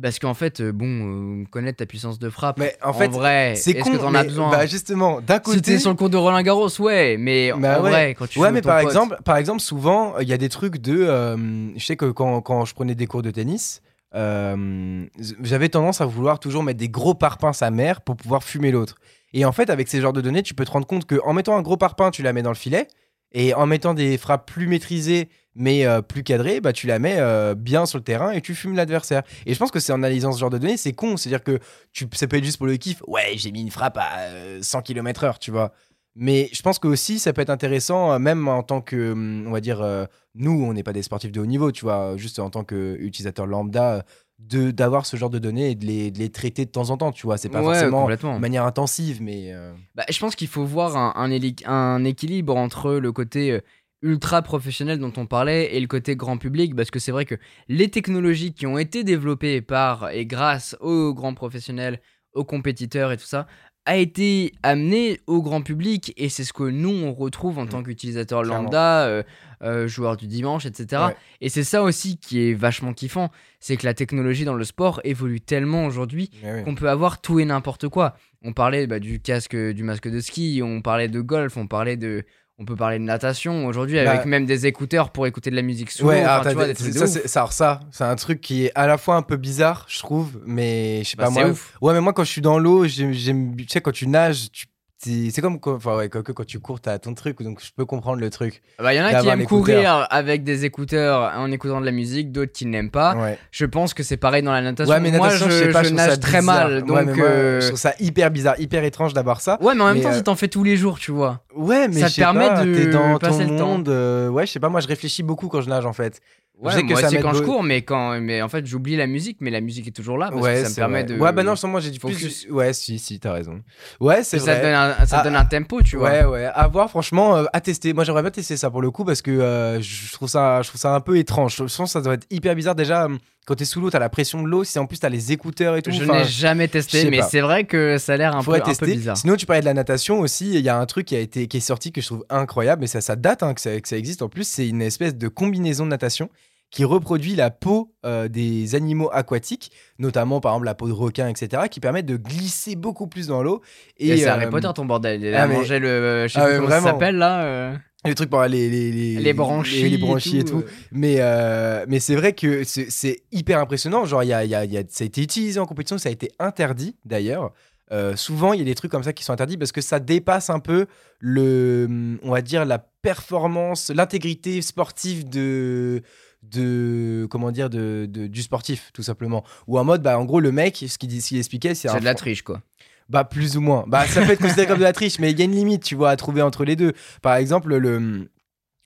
[0.00, 3.54] Parce qu'en fait, euh, bon, euh, connaître ta puissance de frappe, Mais en fait, vrai,
[3.56, 4.48] C'est est-ce con, que t'en mais, as besoin?
[4.50, 5.60] Bah, justement, d'un côté.
[5.60, 7.90] t'es sur le cours de Roland Garros, ouais, mais Bah en ouais.
[7.90, 10.32] vrai, quand tu Ouais, joues mais ton par pote- exemple, par exemple, souvent, il y
[10.32, 10.96] a des trucs de.
[11.00, 13.82] euh, je sais que quand, quand je prenais des cours de tennis,
[14.14, 15.04] euh,
[15.42, 18.96] j'avais tendance à vouloir toujours mettre des gros parpaings sa mère pour pouvoir fumer l'autre.
[19.32, 21.56] Et en fait, avec ces genres de données, tu peux te rendre compte qu'en mettant
[21.56, 22.86] un gros parpaing, tu la mets dans le filet.
[23.32, 27.16] Et en mettant des frappes plus maîtrisées, mais euh, plus cadrée, bah, tu la mets
[27.18, 29.22] euh, bien sur le terrain et tu fumes l'adversaire.
[29.44, 31.16] Et je pense que c'est en analysant ce genre de données, c'est con.
[31.18, 31.58] C'est-à-dire que
[31.92, 33.02] tu, ça peut être juste pour le kiff.
[33.06, 35.72] Ouais, j'ai mis une frappe à euh, 100 km/h, tu vois.
[36.20, 39.44] Mais je pense que aussi, ça peut être intéressant, euh, même en tant que, hum,
[39.46, 42.16] on va dire, euh, nous, on n'est pas des sportifs de haut niveau, tu vois,
[42.16, 44.04] juste en tant qu'utilisateur lambda,
[44.40, 46.96] de d'avoir ce genre de données et de les, de les traiter de temps en
[46.96, 47.38] temps, tu vois.
[47.38, 49.52] C'est pas Ouais, forcément de manière intensive, mais.
[49.52, 53.50] euh, Bah, je pense qu'il faut voir un, un éli- un équilibre entre le côté
[53.50, 53.60] euh,
[54.02, 57.34] ultra professionnel dont on parlait et le côté grand public, parce que c'est vrai que
[57.68, 62.00] les technologies qui ont été développées par et grâce aux grands professionnels,
[62.32, 63.46] aux compétiteurs et tout ça,
[63.88, 67.82] a été amené au grand public et c'est ce que nous on retrouve en tant
[67.82, 68.44] qu'utilisateurs Mmh.
[68.44, 68.62] Clairement.
[68.64, 69.22] lambda, euh,
[69.62, 71.04] euh, joueurs du dimanche, etc.
[71.06, 71.16] Ouais.
[71.40, 73.30] Et c'est ça aussi qui est vachement kiffant,
[73.60, 76.64] c'est que la technologie dans le sport évolue tellement aujourd'hui oui.
[76.64, 78.14] qu'on peut avoir tout et n'importe quoi.
[78.42, 81.96] On parlait bah, du casque, du masque de ski, on parlait de golf, on parlait
[81.96, 82.24] de,
[82.58, 85.62] on peut parler de natation aujourd'hui Bah, avec même des écouteurs pour écouter de la
[85.62, 87.26] musique sous Ouais, alors, enfin, tu vois, des trucs de ça, ouf.
[87.26, 89.98] ça, alors ça, c'est un truc qui est à la fois un peu bizarre, je
[90.00, 91.50] trouve, mais je sais Bah, pas c'est moi.
[91.50, 91.76] ouf.
[91.80, 94.66] Ouais, mais moi quand je suis dans l'eau, j'aime- tu sais, quand tu nages, tu-
[95.00, 97.84] c'est comme quand, enfin, ouais, quand, quand tu cours, t'as ton truc, donc je peux
[97.84, 98.62] comprendre le truc.
[98.78, 101.92] Bah, Il y en a qui aiment courir avec des écouteurs en écoutant de la
[101.92, 103.14] musique, d'autres qui n'aiment pas.
[103.14, 103.38] Ouais.
[103.52, 104.92] Je pense que c'est pareil dans la natation.
[104.92, 106.68] Ouais, mais moi, natation, je, je sais pas, je je nage très bizarre.
[106.68, 106.88] mal, donc.
[106.88, 109.56] moi, euh, je trouve ça hyper bizarre, hyper étrange d'avoir ça.
[109.62, 111.44] Ouais, mais en même Mais, temps, euh, si t'en fais tous les jours, tu vois.
[111.54, 113.82] Ouais, mais Ça je te permet pas, de dans passer ton le temps.
[113.88, 116.20] euh, ouais, je sais pas, moi je réfléchis beaucoup quand je nage en fait.
[116.60, 118.96] Ouais, sais que moi ça aussi quand je cours, mais quand, mais en fait, j'oublie
[118.96, 121.14] la musique, mais la musique est toujours là parce ouais, que ça me permet vrai.
[121.14, 121.20] de.
[121.20, 122.12] Ouais, bah non, sans moi j'ai dit plus.
[122.12, 122.46] focus.
[122.50, 123.62] Ouais, si, si, t'as raison.
[124.00, 124.62] Ouais, c'est ça te vrai.
[124.62, 126.10] donne un, ça Ah, donne un tempo, tu vois.
[126.10, 126.44] Ouais, ouais.
[126.52, 127.92] À voir, franchement, euh, à tester.
[127.92, 130.68] Moi, j'aimerais bien tester ça pour le coup parce que euh, je trouve ça, je
[130.68, 131.54] trouve ça un peu étrange.
[131.56, 132.74] Je pense que ça doit être hyper bizarre.
[132.74, 133.06] Déjà,
[133.48, 134.62] quand t'es sous l'eau, t'as la pression de l'eau.
[134.62, 135.90] Si en plus t'as les écouteurs et tout.
[135.90, 138.86] Je n'ai jamais testé, mais c'est vrai que ça a l'air un, peu, un peu
[138.86, 139.16] bizarre.
[139.16, 140.52] Sinon, tu parlais de la natation aussi.
[140.52, 142.82] Il y a un truc qui a été, qui est sorti que je trouve incroyable,
[142.82, 144.46] mais ça, ça date hein, que, ça, que ça existe en plus.
[144.46, 146.28] C'est une espèce de combinaison de natation
[146.70, 151.26] qui reproduit la peau euh, des animaux aquatiques, notamment par exemple la peau de requin,
[151.26, 153.62] etc., qui permettent de glisser beaucoup plus dans l'eau.
[153.96, 155.22] Et, c'est euh, Harry Potter ton bordel.
[155.22, 156.26] Il ah, a mais- mangé le.
[156.28, 157.44] Je sais Ah, plus comment ça s'appelle là.
[157.44, 159.82] euh, Les trucs par les les les, Les branchies.
[159.82, 160.58] les, les branchies et tout.
[160.58, 160.70] euh.
[160.92, 164.04] Mais euh, mais c'est vrai que c'est hyper impressionnant.
[164.04, 166.08] Genre il y a, y a- y a- ça a été utilisé en compétition, ça
[166.08, 167.52] a été interdit d'ailleurs.
[167.90, 169.98] Euh, souvent il y a des trucs comme ça qui sont interdits parce que ça
[169.98, 170.86] dépasse un peu
[171.20, 176.02] le on va dire la performance, l'intégrité sportive de
[176.42, 180.38] de comment dire de, de- du sportif tout simplement ou en mode bah en gros
[180.40, 182.62] le mec ce qu'il ce qu'il expliquait c'est de la triche, quoi.
[183.08, 183.84] Bah, plus ou moins.
[183.86, 185.82] Bah, ça peut être considéré comme de la triche, mais il y a une limite,
[185.82, 186.92] tu vois, à trouver entre les deux.
[187.22, 188.28] Par exemple, le, le,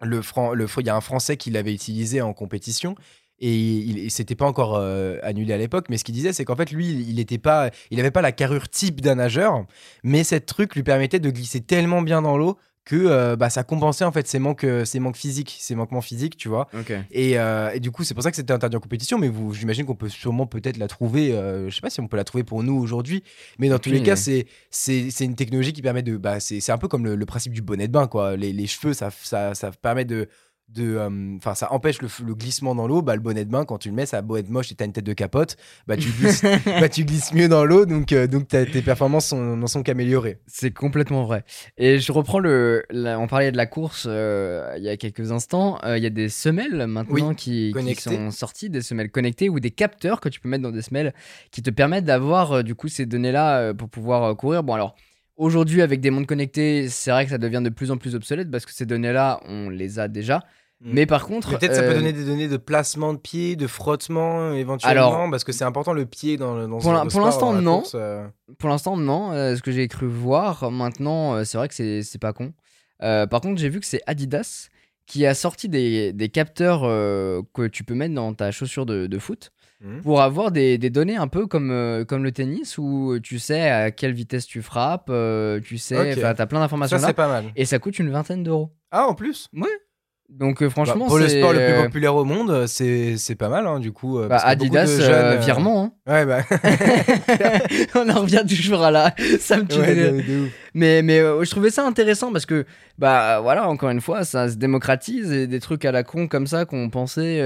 [0.02, 2.94] le, il y a un Français qui l'avait utilisé en compétition.
[3.38, 6.44] Et il, il- c'était pas encore euh, annulé à l'époque, mais ce qu'il disait, c'est
[6.44, 9.66] qu'en fait, lui, il était pas, il pas la carrure type d'un nageur,
[10.04, 13.62] mais cette truc lui permettait de glisser tellement bien dans l'eau que euh, bah, ça
[13.62, 16.68] compensait en fait ses manques, euh, ses manques physiques, ses manquements physiques, tu vois.
[17.12, 19.54] Et, euh, et du coup, c'est pour ça que c'était interdit en compétition, mais vous,
[19.54, 21.32] j'imagine qu'on peut sûrement peut-être la trouver.
[21.32, 23.22] euh, je sais pas si on peut la trouver pour nous aujourd'hui,
[23.60, 26.16] mais dans tous les cas, c'est c'est c'est une technologie qui permet de.
[26.16, 28.36] Bah, c'est c'est un peu comme le, le principe du bonnet de bain, quoi.
[28.36, 30.28] Les, les cheveux, ça, ça, ça permet de.
[30.68, 33.03] De, euh, Enfin, ça empêche le, glissement dans l'eau.
[33.03, 34.75] Bah, le bonnet de bain, quand tu le mets, ça a beau être moche et
[34.75, 38.12] t'as une tête de capote, bah, tu glisses, bah, tu glisses mieux dans l'eau, donc,
[38.12, 40.38] euh, donc tes performances sont- n'en sont qu'améliorées.
[40.46, 41.44] C'est complètement vrai.
[41.77, 42.85] Et je reprends le.
[42.90, 45.79] la- on parlait de la course euh, il y a quelques instants.
[45.85, 49.70] Il y a des semelles maintenant qui, qui sont sorties, des semelles connectées ou des
[49.72, 51.12] capteurs que tu peux mettre dans des semelles
[51.51, 54.62] qui te permettent d'avoir du coup ces données-là euh, pour pouvoir courir.
[54.62, 54.94] Bon, alors.
[55.42, 58.48] Aujourd'hui, avec des montres connectées, c'est vrai que ça devient de plus en plus obsolète
[58.48, 60.44] parce que ces données-là, on les a déjà.
[60.81, 60.90] Mm.
[60.92, 63.66] Mais par contre, Peut-être ça peut euh, donner des données de placement de pied, de
[63.66, 67.52] frottement éventuellement, Alors- parce que c'est important le pied dans, dans ce Pour pour l'instant,
[67.55, 67.78] non.
[67.81, 68.24] course, euh.
[68.59, 69.33] Pour l'instant, non.
[69.33, 72.52] Euh, ce que j'ai cru voir, maintenant, euh, c'est vrai que c'est pas con.
[73.02, 74.68] Euh, par contre, j'ai vu que c'est Adidas
[75.07, 79.09] qui a sorti des, des capteurs euh, que tu peux mettre dans ta chaussure de,
[79.09, 79.50] de foot
[79.84, 80.00] Mhm.
[80.02, 83.68] pour avoir des, des données un peu comme, euh, comme le tennis où tu sais
[83.68, 86.18] à quelle vitesse tu frappes, euh, tu sais, Ok.
[86.18, 87.08] enfin, t'as plein d'informations Ça, là.
[87.08, 87.44] c'est pas mal.
[87.56, 88.70] Et ça coûte une vingtaine d'euros.
[88.92, 89.48] Ah, en plus?
[90.28, 93.66] Donc euh, Bah, franchement, Pour le sport le plus populaire au monde, c'est pas mal,
[93.66, 94.18] hein, du coup.
[94.20, 95.84] bah, parce Adidas, de jeunes, euh, virement.
[95.84, 95.92] hein.
[96.12, 96.42] Ouais, bah.
[97.94, 99.14] On en revient toujours à la.
[99.40, 100.48] Ça me tue ouais, de-.
[100.74, 102.64] Mais, mais euh, je trouvais ça intéressant parce que,
[102.98, 106.46] bah voilà, encore une fois, ça se démocratise et des trucs à la con comme
[106.46, 107.40] ça qu'on pensait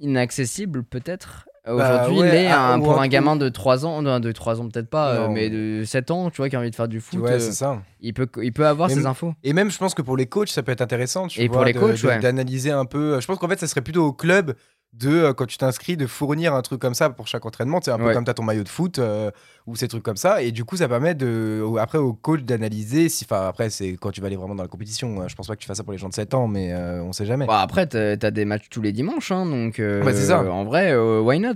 [0.00, 1.46] inaccessibles peut-être.
[1.68, 4.02] euh, Bah, Aujourd'hui, ouais, mais ah, un- ou pour un- un gamin de 3 ans,
[4.02, 5.32] de, de 3 ans peut-être pas, euh, Non.
[5.32, 7.38] mais de 7 ans, tu vois, qui a envie de faire du foot, Ouais, euh,
[7.38, 7.82] c'est ça.
[8.00, 9.34] il, peut, il peut avoir ces infos.
[9.44, 11.26] Et même, je pense que pour les coachs, ça peut être intéressant.
[11.26, 12.18] Tu Et vois, pour les de- coachs, ouais.
[12.18, 13.20] D'analyser un peu.
[13.20, 14.54] Je pense qu'en fait, ça serait plutôt au club
[14.92, 17.78] de euh, quand tu t'inscris de fournir un truc comme ça pour chaque entraînement.
[17.82, 19.30] C'est un peu comme tu as ton maillot de foot euh,
[19.66, 20.42] ou ces trucs comme ça.
[20.42, 23.08] Et du coup, ça permet de, au- après au coach d'analyser.
[23.08, 25.22] Si, enfin, après, c'est quand tu vas aller vraiment dans la compétition.
[25.22, 26.72] Euh, Je pense pas que tu fasses ça pour les gens de 7 ans, mais
[26.72, 27.46] euh, on sait jamais.
[27.46, 30.42] Bah, après, t'as des matchs tous les dimanches, hein, donc euh, ça.
[30.50, 31.54] en vrai, why not?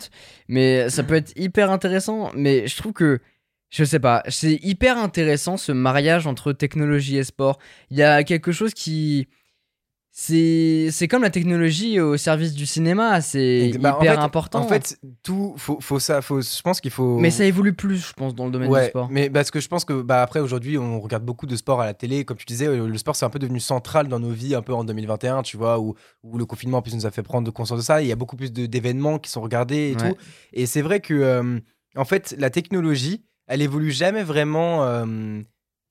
[0.49, 3.18] Mais ça peut être hyper intéressant, mais je trouve que,
[3.70, 7.59] je sais pas, c'est hyper intéressant ce mariage entre technologie et sport.
[7.91, 9.26] Il y a quelque chose qui...
[10.17, 14.61] C'est comme la technologie au service du cinéma, c'est Bah, en hyper fait- important.
[14.61, 17.19] En fait, tout, faut, faut ça, faut, je pense qu'il faut.
[17.19, 19.09] mais ça évolue plus, je pense, dans le domaine Ouais, du sport.
[19.11, 21.87] mais parce que je pense que bah, après aujourd'hui on regarde beaucoup de sport à
[21.87, 24.31] la télé, comme tu disais, euh, le sport c'est un peu devenu central dans nos
[24.31, 27.11] vies un peu en 2021, tu vois, où, où le confinement en plus nous a
[27.11, 28.01] fait prendre conscience de ça.
[28.01, 30.11] Il y a beaucoup plus d'événements qui sont regardés et Ouais.
[30.12, 30.17] tout.
[30.53, 31.59] Et c'est vrai que euh,
[31.97, 35.41] en fait la technologie, elle évolue jamais vraiment euh,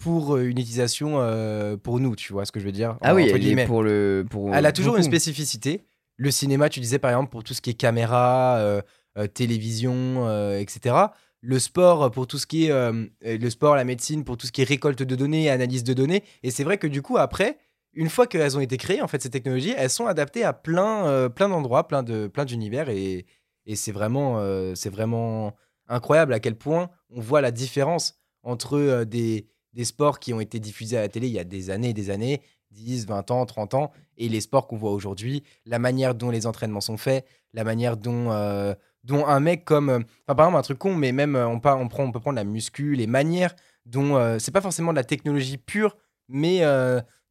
[0.03, 3.15] pour euh, une utilisation euh, pour nous, tu vois ce que je veux dire Ah
[3.15, 4.25] oui, elle est pour le...
[4.29, 5.85] Pour Elle a toujours une spécificité.
[6.17, 8.81] Le cinéma, tu disais par exemple pour tout ce qui est caméra, euh,
[9.17, 10.95] euh, télévision, etc.
[11.39, 14.61] Le sport pour tout ce qui est le sport, la médecine pour tout ce qui
[14.61, 16.23] est récolte de données, analyse de données.
[16.43, 17.57] Et c'est vrai que du coup après,
[17.93, 21.29] une fois qu'elles ont été créées, en fait ces technologies, elles sont adaptées à plein,
[21.29, 23.25] plein d'endroits, plein de, plein d'univers et,
[23.65, 24.41] et c'est vraiment,
[24.75, 25.53] c'est vraiment
[25.87, 30.59] incroyable à quel point on voit la différence entre des, des sports qui ont été
[30.59, 33.45] diffusés à la télé il y a des années et des années, 10, 20 ans,
[33.45, 37.26] 30 ans, et les sports qu'on voit aujourd'hui, la manière dont les entraînements sont faits,
[37.53, 39.89] la manière dont, euh, dont un mec comme...
[39.89, 42.36] euh, par exemple, un truc con, mais même euh, on, on, prend, on peut prendre
[42.36, 43.55] la muscu, les manières
[43.86, 44.15] dont...
[44.17, 45.97] euh, c'est pas forcément de la technologie pure,
[46.28, 46.61] mais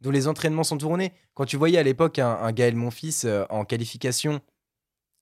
[0.00, 1.12] dont les entraînements sont tournés.
[1.34, 4.40] Quand tu voyais à l'époque un, un Gaël Monfils en qualification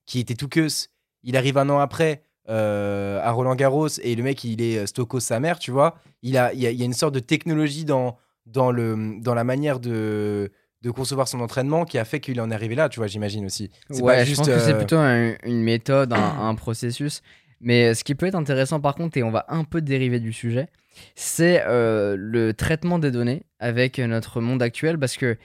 [0.07, 0.89] qui était tout queuse,
[1.23, 4.87] il arrive un an après euh, à Roland Garros et le mec il est euh,
[4.87, 5.95] Stokos sa mère, tu vois.
[6.23, 9.21] Il, a, il, y a, il y a une sorte de technologie dans, dans, le,
[9.23, 10.51] dans la manière de,
[10.83, 13.47] de concevoir son entraînement qui a fait qu'il en est arrivé là, tu vois, j'imagine
[13.47, 13.71] aussi.
[13.91, 17.23] C'est Ouais, pas je juste, que c'est euh, plutôt un- une méthode, un, un processus.
[17.61, 20.33] Mais ce qui peut être intéressant par contre, et on va un peu dériver du
[20.33, 20.69] sujet,
[21.15, 25.37] c'est euh, le traitement des données avec notre monde actuel parce que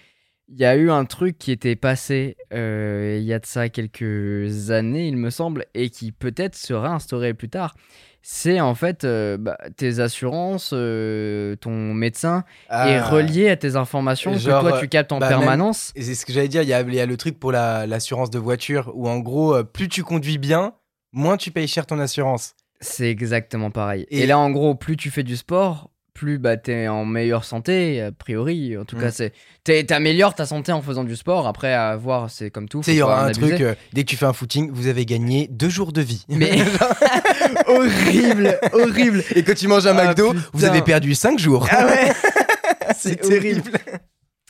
[0.47, 3.69] il y a eu un truc qui était passé euh, il y a de ça
[3.69, 7.75] quelques années, il me semble, et qui peut-être sera instauré plus tard.
[8.21, 13.75] C'est en fait euh, bah, tes assurances, euh, ton médecin est ah, relié à tes
[13.75, 15.91] informations genre, que toi tu captes en bah, permanence.
[15.95, 17.51] Et c'est ce que j'allais dire, il y a, il y a le truc pour
[17.51, 20.73] la- l'assurance de voiture où en gros, plus tu conduis bien,
[21.11, 22.55] moins tu payes cher ton assurance.
[22.81, 24.05] C'est exactement pareil.
[24.09, 24.21] Et...
[24.21, 28.01] Et- là, en gros, plus tu fais du sport, plus bah, t'es en meilleure santé,
[28.01, 28.75] a priori.
[28.77, 29.01] En tout Mm.
[29.01, 29.33] cas, c'est
[29.65, 31.45] t'es- t'améliores ta santé en faisant du sport.
[31.45, 32.81] Après, à voir, c'est comme tout.
[32.83, 33.47] Tu il y aura un abuser.
[33.49, 36.25] truc, euh, dès que tu fais un footing, vous avez gagné deux jours de vie.
[36.29, 36.51] Mais
[37.67, 39.23] horrible, horrible.
[39.35, 41.67] Et quand tu manges un Ah, McDo, vous avez perdu cinq jours.
[41.69, 42.11] Ah ouais.
[42.97, 43.71] c'est c'est terrible.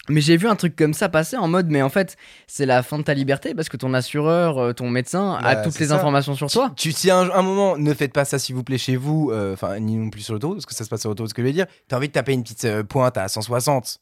[0.10, 2.16] Mais j'ai vu un truc comme ça passer en mode, mais en fait,
[2.48, 5.62] c'est la fin de ta liberté parce que ton assureur, euh, ton médecin a Bah,
[5.64, 5.96] toutes les ça.
[5.96, 6.72] informations sur toi.
[6.76, 9.54] Tu, si un, un moment, ne faites pas ça s'il vous plaît chez vous, euh,
[9.54, 11.42] enfin, ni non plus sur l'autoroute, parce que ça se passe sur l'autoroute, ce que
[11.42, 11.66] je veux dire.
[11.88, 13.98] T'as envie de taper une petite euh, pointe à 160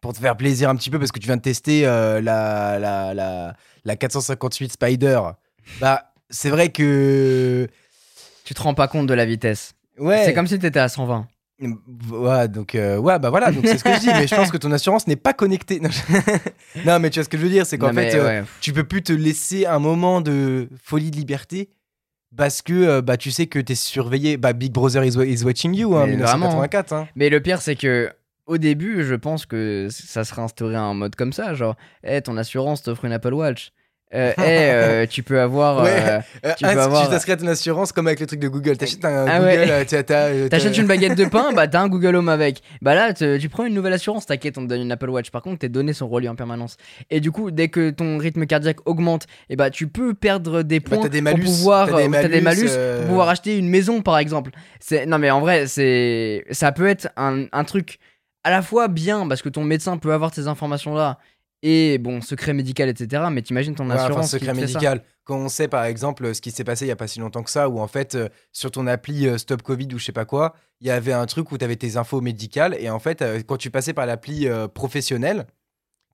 [0.00, 2.78] pour te faire plaisir un petit peu parce que tu viens de tester euh, la,
[2.78, 5.20] la, la, la 458 Spider.
[5.80, 7.68] Bah, c'est vrai que.
[8.44, 9.74] Tu te rends pas compte de la vitesse.
[9.98, 10.22] Ouais.
[10.24, 11.26] C'est comme si t'étais à 120.
[11.60, 14.50] Ouais, donc, euh, ouais, bah voilà, donc c'est ce que je dis, mais je pense
[14.50, 15.80] que ton assurance n'est pas connectée.
[15.80, 18.24] Non, je- non, mais tu vois ce que je veux dire, c'est qu'en fait, euh,
[18.42, 18.44] ouais.
[18.60, 21.70] tu peux plus te laisser un moment de folie de liberté
[22.36, 24.36] parce que euh, bah, tu sais que t'es surveillé.
[24.36, 26.92] Bah, Big Brother is, wa- is watching you, hein, Mais 1984.
[26.92, 27.08] Hein.
[27.16, 28.10] Mais le pire, c'est que
[28.46, 32.36] au début, je pense que ça serait instauré un mode comme ça, genre, hey, ton
[32.36, 33.72] assurance t'offre une Apple Watch.
[34.14, 35.82] Euh, hey, euh, tu peux avoir.
[35.82, 35.90] Ouais.
[35.90, 38.48] euh, Euh, Tu ah, peux avoir- t'inscris à ton assurance comme avec le truc de
[38.48, 38.78] Google.
[38.78, 39.70] T'achètes un Ah Google, ouais.
[39.70, 42.62] euh, euh, T'achètes une baguette de pain, bah t'as un Google Home avec.
[42.80, 45.30] Bah là, tu prends une nouvelle assurance, t'inquiète, on te donne une Apple Watch.
[45.30, 46.76] Par contre, tes données sont reliées en permanence.
[47.10, 50.80] Et du coup, dès que ton rythme cardiaque augmente, et bah tu peux perdre des
[50.80, 53.58] Bah, points t'as des malus, pour pouvoir, t'as des euh, malus, euh, pour pouvoir acheter
[53.58, 54.52] une maison, par exemple.
[54.80, 57.98] C'est non mais en vrai, c'est ça peut être un, un truc
[58.44, 61.18] à la fois bien parce que ton médecin peut avoir ces informations là
[61.62, 63.24] et bon secret médical etc.
[63.30, 65.02] Mais t'imagines ton Ouais, enfin, assurance qui secret médical.
[65.24, 67.42] Quand on sait par exemple ce qui s'est passé il y a pas si longtemps
[67.42, 70.12] que ça, où en fait euh, sur ton appli euh, Stop Covid ou je sais
[70.12, 72.98] pas quoi, il y avait un truc où tu avais tes infos médicales et en
[72.98, 75.46] fait euh, quand tu passais par l'appli professionnelle,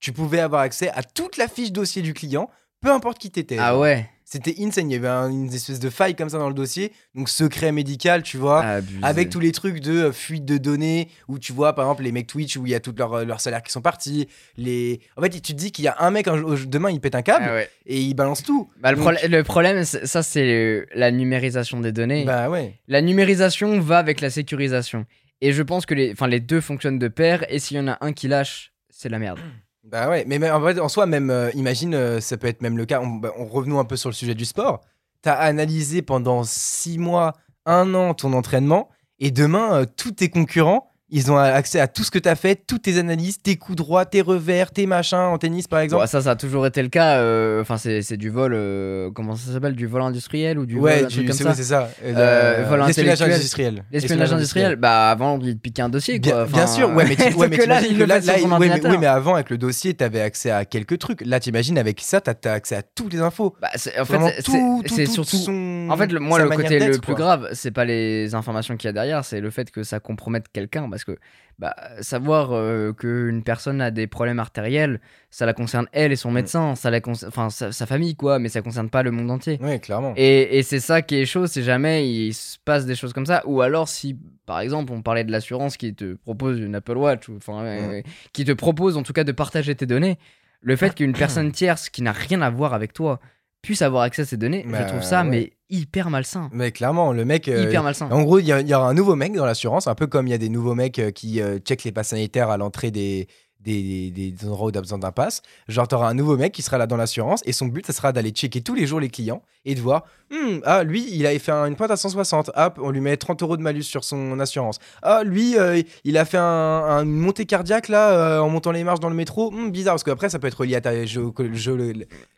[0.01, 2.51] tu pouvais avoir accès à toute la fiche dossier du client,
[2.85, 3.57] peu importe qui t'étais.
[3.59, 3.80] Ah genre.
[3.80, 4.09] ouais.
[4.26, 6.93] C'était insane, il y avait un- une espèce de faille comme ça dans le dossier,
[7.14, 8.64] donc secret médical, tu vois.
[8.64, 8.99] Abusé.
[9.03, 12.11] Avec tous les trucs de euh, fuite de données, où tu vois par exemple les
[12.11, 14.26] mecs Twitch où il y a tout leur, euh, leur salaire qui sont partis.
[14.57, 15.01] Les...
[15.16, 17.22] En fait, tu te dis qu'il y a un mec, un demain il pète un
[17.22, 17.68] câble Ah ouais.
[17.87, 18.70] et il balance tout.
[18.80, 22.24] Bah, le, Donc- prole- le problème, ça, c'est la numérisation des données.
[22.24, 22.80] Bah ouais.
[22.89, 25.05] La numérisation va avec la sécurisation.
[25.43, 27.45] Et je pense que les, les deux fonctionnent de pair.
[27.51, 29.39] Et s'il y en a un qui lâche, c'est la merde.
[29.85, 33.01] Bah ouais, mais, en, soi, même, euh, imagine, euh, ça peut être même le cas.
[33.03, 34.80] On, bah, on revenons un peu sur le sujet du sport.
[35.20, 37.35] T'as analysé pendant six mois,
[37.66, 42.02] un an ton entraînement, et demain, euh, tous tes concurrents, ils ont accès à tout
[42.02, 45.38] ce que t'as fait, toutes tes analyses, tes coups droits, tes revers, tes machins en
[45.38, 46.02] tennis par exemple.
[46.02, 47.18] Bon, ça, ça a toujours été le cas.
[47.18, 48.52] euh, Enfin, c'est c'est du vol.
[48.55, 51.55] euh, comment ça s'appelle Du vol industriel ou du vol, ouais, du- comme c'est ça
[51.55, 51.88] ça.
[52.05, 53.84] Euh, vol L'espionnage industriel.
[53.92, 56.46] L'espionnage industriel, bah avant il te piquait un dossier quoi.
[56.46, 58.90] Bien, sûr, ouais, mais, tu- ouais, mais que là, que là, là, oui, mais, ordinateur.
[58.90, 61.20] oui, mais avant, avec le dossier, t'avais accès à quelques trucs.
[61.24, 63.55] Là, t'imagines, avec ça, t'as as accès à toutes les infos.
[63.61, 64.52] Bah, en fait, c'est- tout,
[64.82, 65.36] c'est tout, c'est tout surtout.
[65.36, 68.88] son- En fait, le, moi, le côté le plus grave, c'est pas les informations qu'il
[68.88, 70.88] y a derrière, c'est le fait que ça compromette quelqu'un.
[70.95, 71.18] Parce que
[71.59, 76.30] bah, savoir euh, qu'une personne a des problèmes artériels, ça la concerne elle et son
[76.30, 76.34] Mm.
[76.34, 79.59] médecin, ça la enfin sa, sa famille, quoi, mais ça concerne pas le monde entier.
[79.61, 80.12] Oui, clairement.
[80.16, 83.26] Et, et c'est ça qui est chaud, si jamais il se passe des choses comme
[83.26, 84.16] ça, ou alors si,
[84.47, 88.03] par exemple, on parlait de l'assurance qui te propose une Apple Watch, ou enfin, euh,
[88.32, 90.18] qui te propose en tout cas de partager tes données,
[90.61, 93.20] le fait qu'une personne tierce qui n'a rien à voir avec toi
[93.64, 95.28] puisse avoir accès à ces données, Bah, je trouve ça ouais.
[95.28, 96.48] mais hyper malsain.
[96.52, 97.48] Mais clairement, le mec.
[97.48, 98.08] euh, hyper malsain.
[98.10, 100.06] En gros, il y, a- il y aura un nouveau mec dans l'assurance, un peu
[100.06, 102.56] comme il y a des nouveaux mecs euh, qui euh, checkent les passes sanitaires à
[102.56, 103.26] l'entrée des,
[103.64, 105.42] des, des- des endroits où tu as besoin d'un pass.
[105.68, 107.92] Genre, tu auras un nouveau mec qui sera là dans l'assurance et son but, ça
[107.92, 111.26] sera d'aller checker tous les jours les clients et de voir Hmm, Ah, lui, il
[111.26, 112.50] avait fait un- une pointe à 160.
[112.56, 114.78] Hop, on lui met 30 euros de malus sur son assurance.
[115.02, 118.72] Ah, lui, euh, il a fait un, un- une montée cardiaque là euh, en montant
[118.72, 119.50] les marches dans le métro.
[119.52, 121.76] Hmm, bizarre, parce qu'après, ça peut être relié à ta géo- géo-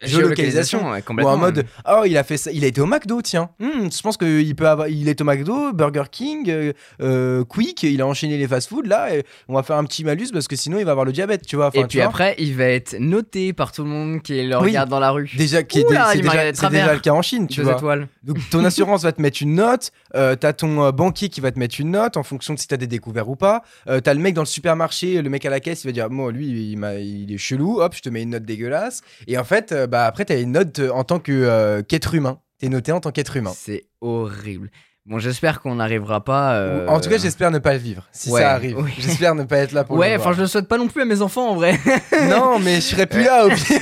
[0.03, 0.91] géolocalisation.
[0.91, 3.51] ouais, Ou en mode, oh, il a fait ça, il a été au McDo, tiens.
[3.61, 8.01] Hmm, je pense qu'il peut avoir, il est au McDo, Burger King, euh, Quick, il
[8.03, 9.15] a enchaîné les fast-food là.
[9.15, 11.45] Et on va faire un petit malus parce que sinon il va avoir le diabète,
[11.47, 11.67] tu vois.
[11.69, 12.07] Enfin, Et tu puis vois.
[12.09, 14.69] après, il va être noté par tout le monde qui le Oui.
[14.69, 15.31] regarde dans la rue.
[15.37, 16.93] Déjà, qui est, Oula, déjà, travers.
[16.95, 17.77] le cas en Chine, tu Deux vois.
[17.77, 18.09] étoiles.
[18.23, 21.51] Donc ton assurance va te mettre une note, euh, t'as ton euh, banquier qui va
[21.51, 23.63] te mettre une note en fonction de si t'as des découverts ou pas.
[23.89, 26.11] Euh, t'as le mec dans le supermarché, le mec à la caisse, il va dire
[26.11, 29.03] moi lui il, est chelou, hop je te mets une note dégueulasse.
[29.27, 32.39] Et en fait euh, bah après t'as une note en tant que euh, qu'être humain.
[32.59, 33.53] T'es noté en tant qu'être humain.
[33.55, 34.71] C'est horrible.
[35.07, 36.55] Bon, j'espère qu'on n'arrivera pas.
[36.55, 38.77] euh, En tout cas j'espère ne pas le vivre si ouais, ça arrive.
[38.79, 38.93] oui.
[38.99, 41.05] J'espère ne pas être là pour Ouais, enfin, je le souhaite pas non plus à
[41.05, 41.79] mes enfants en vrai.
[42.29, 43.81] Non mais je serais plus là au pire.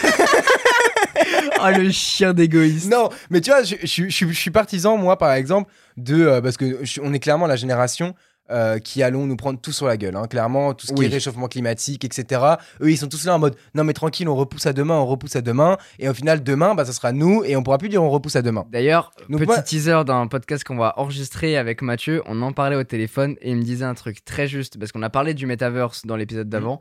[1.60, 2.90] oh, le chien d'égoïste.
[2.90, 6.26] Non, mais tu vois, je, je- je- je suis partisan, moi, par exemple, de.
[6.26, 8.14] euh, parce que on est clairement la génération.
[8.50, 10.26] Euh, qui allons nous prendre tout sur la gueule, hein.
[10.28, 11.06] clairement, tout ce qui Oui.
[11.06, 12.42] est réchauffement climatique, etc.
[12.82, 15.06] Eux, ils sont tous là en mode non, mais tranquille, on repousse à demain, on
[15.06, 17.88] repousse à demain, et au final, demain, bah, ça sera nous, et on pourra plus
[17.88, 18.64] dire on repousse à demain.
[18.70, 22.84] D'ailleurs, petit moi- teaser d'un podcast qu'on va enregistrer avec Mathieu, on en parlait au
[22.84, 26.04] téléphone et il me disait un truc très juste parce qu'on a parlé du metaverse
[26.06, 26.80] dans l'épisode d'avant,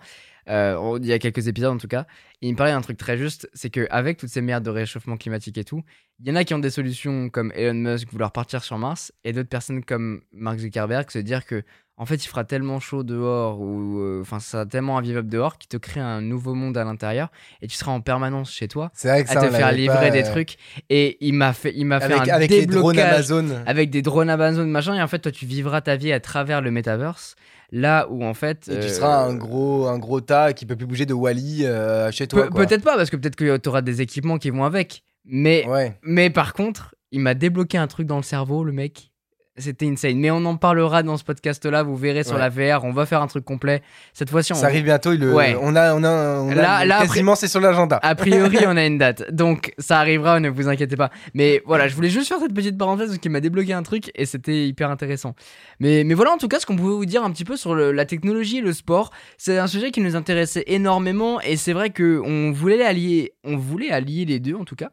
[0.50, 2.06] euh, il y a quelques épisodes en tout cas.
[2.42, 5.58] Il me parlait d'un truc très juste, c'est qu'avec toutes ces merdes de réchauffement climatique
[5.58, 5.84] et tout,
[6.20, 9.14] il y en a qui ont des solutions comme Elon Musk vouloir partir sur Mars
[9.24, 11.64] et d'autres personnes comme Mark Zuckerberg se dire que
[11.98, 15.58] en fait il fera tellement chaud dehors ou euh, enfin ça sera tellement invivable dehors
[15.60, 17.30] qu'il te crée un nouveau monde à l'intérieur
[17.62, 19.96] et tu seras en permanence chez toi C'est vrai que à ça, te faire livrer
[19.96, 20.56] pas, des euh, trucs
[20.90, 23.64] et il m'a fait il m'a fait Avec, un avec les drones déblocage Amazon.
[23.68, 26.62] avec des drones Amazon machin et en fait toi tu vivras ta vie à travers
[26.62, 27.36] le metaverse
[27.72, 30.76] là où en fait Et tu euh, seras un gros, un gros tas qui peut
[30.76, 32.48] plus bouger de Wally euh, chez toi.
[32.50, 35.66] Pe- peut-être pas parce que peut-être que tu auras des équipements qui vont avec mais
[35.68, 35.98] Ouais.
[36.04, 39.12] mais par contre il m'a débloqué un truc dans le cerveau le mec
[39.58, 42.40] c'était insane mais on en parlera dans ce podcast là vous verrez sur Ouais.
[42.40, 43.82] la VR on va faire un truc complet
[44.14, 45.12] cette fois-ci on Ça arrive bientôt.
[45.14, 45.56] Le, Ouais.
[45.62, 48.00] On a, on a, on a Là- quasiment, c'est sur l'agenda.
[48.02, 49.32] A priori, on a une date.
[49.34, 51.10] Donc, ça arrivera, ne vous inquiétez pas.
[51.34, 54.12] Mais voilà, je voulais juste faire cette petite parenthèse parce qu'il m'a débloqué un truc
[54.16, 55.36] et c'était hyper intéressant.
[55.80, 57.76] Mais, mais voilà, en tout cas, ce qu'on pouvait vous dire un petit peu sur
[57.76, 59.12] le- la technologie et le sport.
[59.38, 63.92] C'est un sujet qui nous intéressait énormément et c'est vrai qu'on voulait allier, on voulait
[63.92, 64.90] allier les deux en tout cas.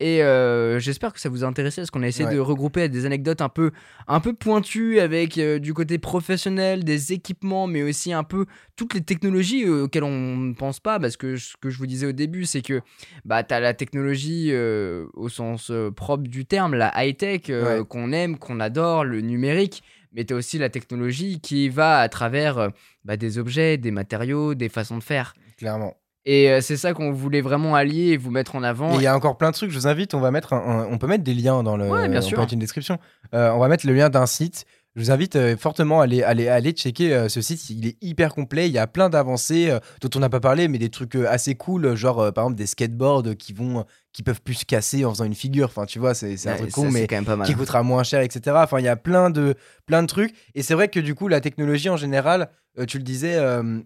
[0.00, 2.34] Et euh, j'espère que ça vous a intéressé parce qu'on a essayé Ouais.
[2.34, 3.70] de regrouper des anecdotes un peu,
[4.08, 8.94] un peu pointues avec euh, du côté professionnel, des équipements, mais aussi un peu toutes
[8.94, 10.98] les technologies euh, auxquelles on ne pense pas.
[10.98, 12.80] Parce que ce que je vous disais au début, c'est que
[13.24, 17.82] bah, tu as la technologie euh, au sens propre du terme, la high-tech Ouais.
[17.88, 19.82] qu'on aime, qu'on adore, le numérique.
[20.12, 22.70] Mais tu as aussi la technologie qui va à travers
[23.04, 25.34] bah, des objets, des matériaux, des façons de faire.
[25.56, 25.96] Clairement.
[26.26, 28.92] Et euh, c'est ça qu'on voulait vraiment allier et vous mettre en avant.
[28.92, 30.80] Et il y a encore plein de trucs, je vous invite, on va mettre un-
[30.80, 32.36] un- on peut mettre des liens dans le Ouais, bien on sûr.
[32.36, 32.98] peut mettre une description.
[33.34, 34.64] Euh, on va mettre le lien d'un site.
[34.96, 37.96] Je vous invite euh, fortement à aller, aller, aller checker euh, ce site, il est
[38.00, 40.88] hyper complet, il y a plein d'avancées euh, dont on n'a pas parlé, mais des
[40.88, 45.04] trucs assez cool, genre par exemple des skateboards qui vont qui peuvent plus se casser
[45.04, 47.06] en faisant une figure, enfin tu vois, c'est c'est un truc ça, con, mais c'est
[47.08, 47.44] quand même pas mal.
[47.48, 48.56] qui coûtera moins cher, etc.
[48.62, 50.32] Enfin, il y a plein de, plein de trucs.
[50.54, 52.50] Et c'est vrai que du coup, la technologie en général,
[52.86, 53.36] tu le disais,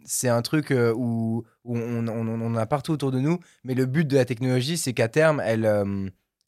[0.05, 3.39] c'est un truc où, où on, on- on en a partout autour de nous.
[3.65, 5.65] Mais le but de la technologie, c'est qu'à terme, elle,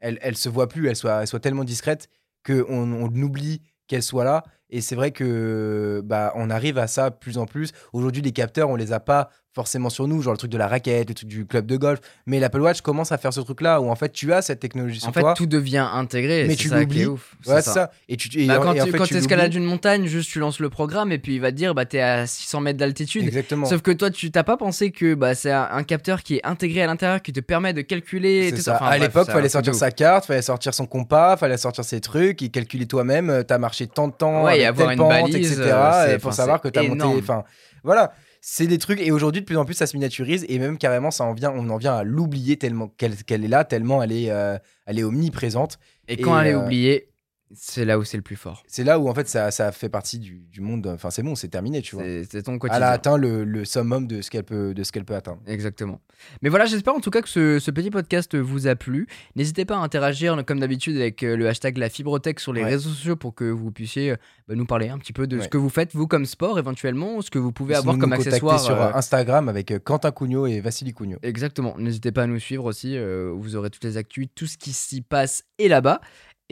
[0.00, 2.10] elle, elle se voit plus, elle soit, elle soit tellement discrète
[2.44, 4.44] qu'on on oublie qu'elle soit là.
[4.70, 7.72] Et c'est vrai que bah, on arrive à ça plus en plus.
[7.92, 10.68] Aujourd'hui, les capteurs, on les a pas forcément sur nous, genre le truc de la
[10.68, 11.98] raquette, le truc du club de golf.
[12.26, 15.00] Mais l'Apple Watch commence à faire ce truc-là où en fait tu as cette technologie
[15.00, 15.34] sur En fait, toi.
[15.34, 16.44] tout devient intégré.
[16.46, 17.06] Mais tu l'oublies.
[17.06, 17.90] Ouais, c'est ça.
[18.08, 20.30] Et tu, et Bah, quand et en tu fait, quand tu escalades une montagne, juste
[20.30, 22.78] tu lances le programme et puis il va te dire bah t'es à 600 mètres
[22.78, 23.24] d'altitude.
[23.24, 23.66] Exactement.
[23.66, 26.82] Sauf que toi, tu t'as pas pensé que bah, c'est un, capteur qui est intégré
[26.82, 28.50] à l'intérieur qui te permet de calculer.
[28.50, 28.76] C'est tout ça.
[28.76, 32.40] Enfin, à l'époque, fallait sortir sa carte, fallait sortir son compas, fallait sortir ses trucs,
[32.42, 33.30] et calculer toi-même.
[33.30, 36.18] euh, T'as marché tant de temps, Ouais, et avec avoir telle une balise, etc.
[36.22, 37.04] pour savoir que t'as monté.
[37.18, 37.42] Enfin,
[37.82, 38.12] voilà.
[38.40, 39.00] C'est des trucs.
[39.00, 40.46] Et aujourd'hui, de plus en plus, ça se miniaturise.
[40.48, 43.64] Et même carrément, ça en vient, on en vient à l'oublier tellement qu'elle est là,
[43.64, 45.78] tellement elle est, euh, elle est omniprésente.
[46.08, 47.09] Et quand Et, elle est euh, oubliée,
[47.52, 48.62] c'est là où c'est le plus fort.
[48.66, 50.86] C'est là où en fait ça, ça fait partie du, du monde.
[50.86, 52.04] Enfin, c'est bon, c'est terminé, tu vois.
[52.28, 52.86] C'est ton Elle a quotidien.
[52.86, 55.40] atteint le, le summum de ce qu'elle peut, de ce qu'elle peut atteindre.
[55.46, 56.00] Exactement.
[56.42, 59.06] Mais voilà, j'espère en tout cas que ce, ce petit podcast vous a plu.
[59.36, 62.70] N'hésitez pas à interagir comme d'habitude avec euh, le hashtag la fibrotech sur les Ouais.
[62.70, 65.48] réseaux sociaux pour que vous puissiez euh, bah, nous parler un petit peu de ce
[65.48, 68.60] que vous faites, vous comme sport éventuellement, ce que vous pouvez Sinon, avoir comme accessoire.
[68.60, 71.18] sur euh, Instagram avec Quentin Cugnot et Vassili Cugnot.
[71.22, 71.74] Exactement.
[71.78, 72.96] N'hésitez pas à nous suivre aussi.
[72.96, 76.00] euh, vous aurez toutes les actus, tout ce qui s'y passe est là-bas.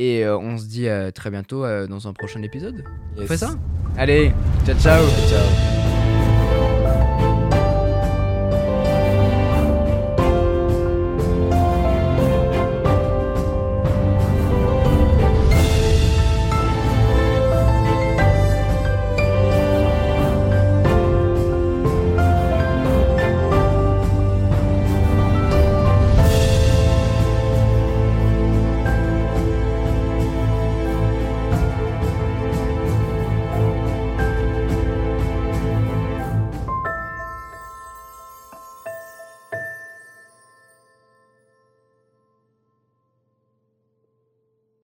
[0.01, 2.84] Et euh, on se dit à très bientôt euh, dans un prochain épisode.
[3.16, 3.28] On Yes.
[3.28, 3.51] fait ça?
[3.96, 4.32] Allez,
[4.64, 5.78] Ciao, ciao.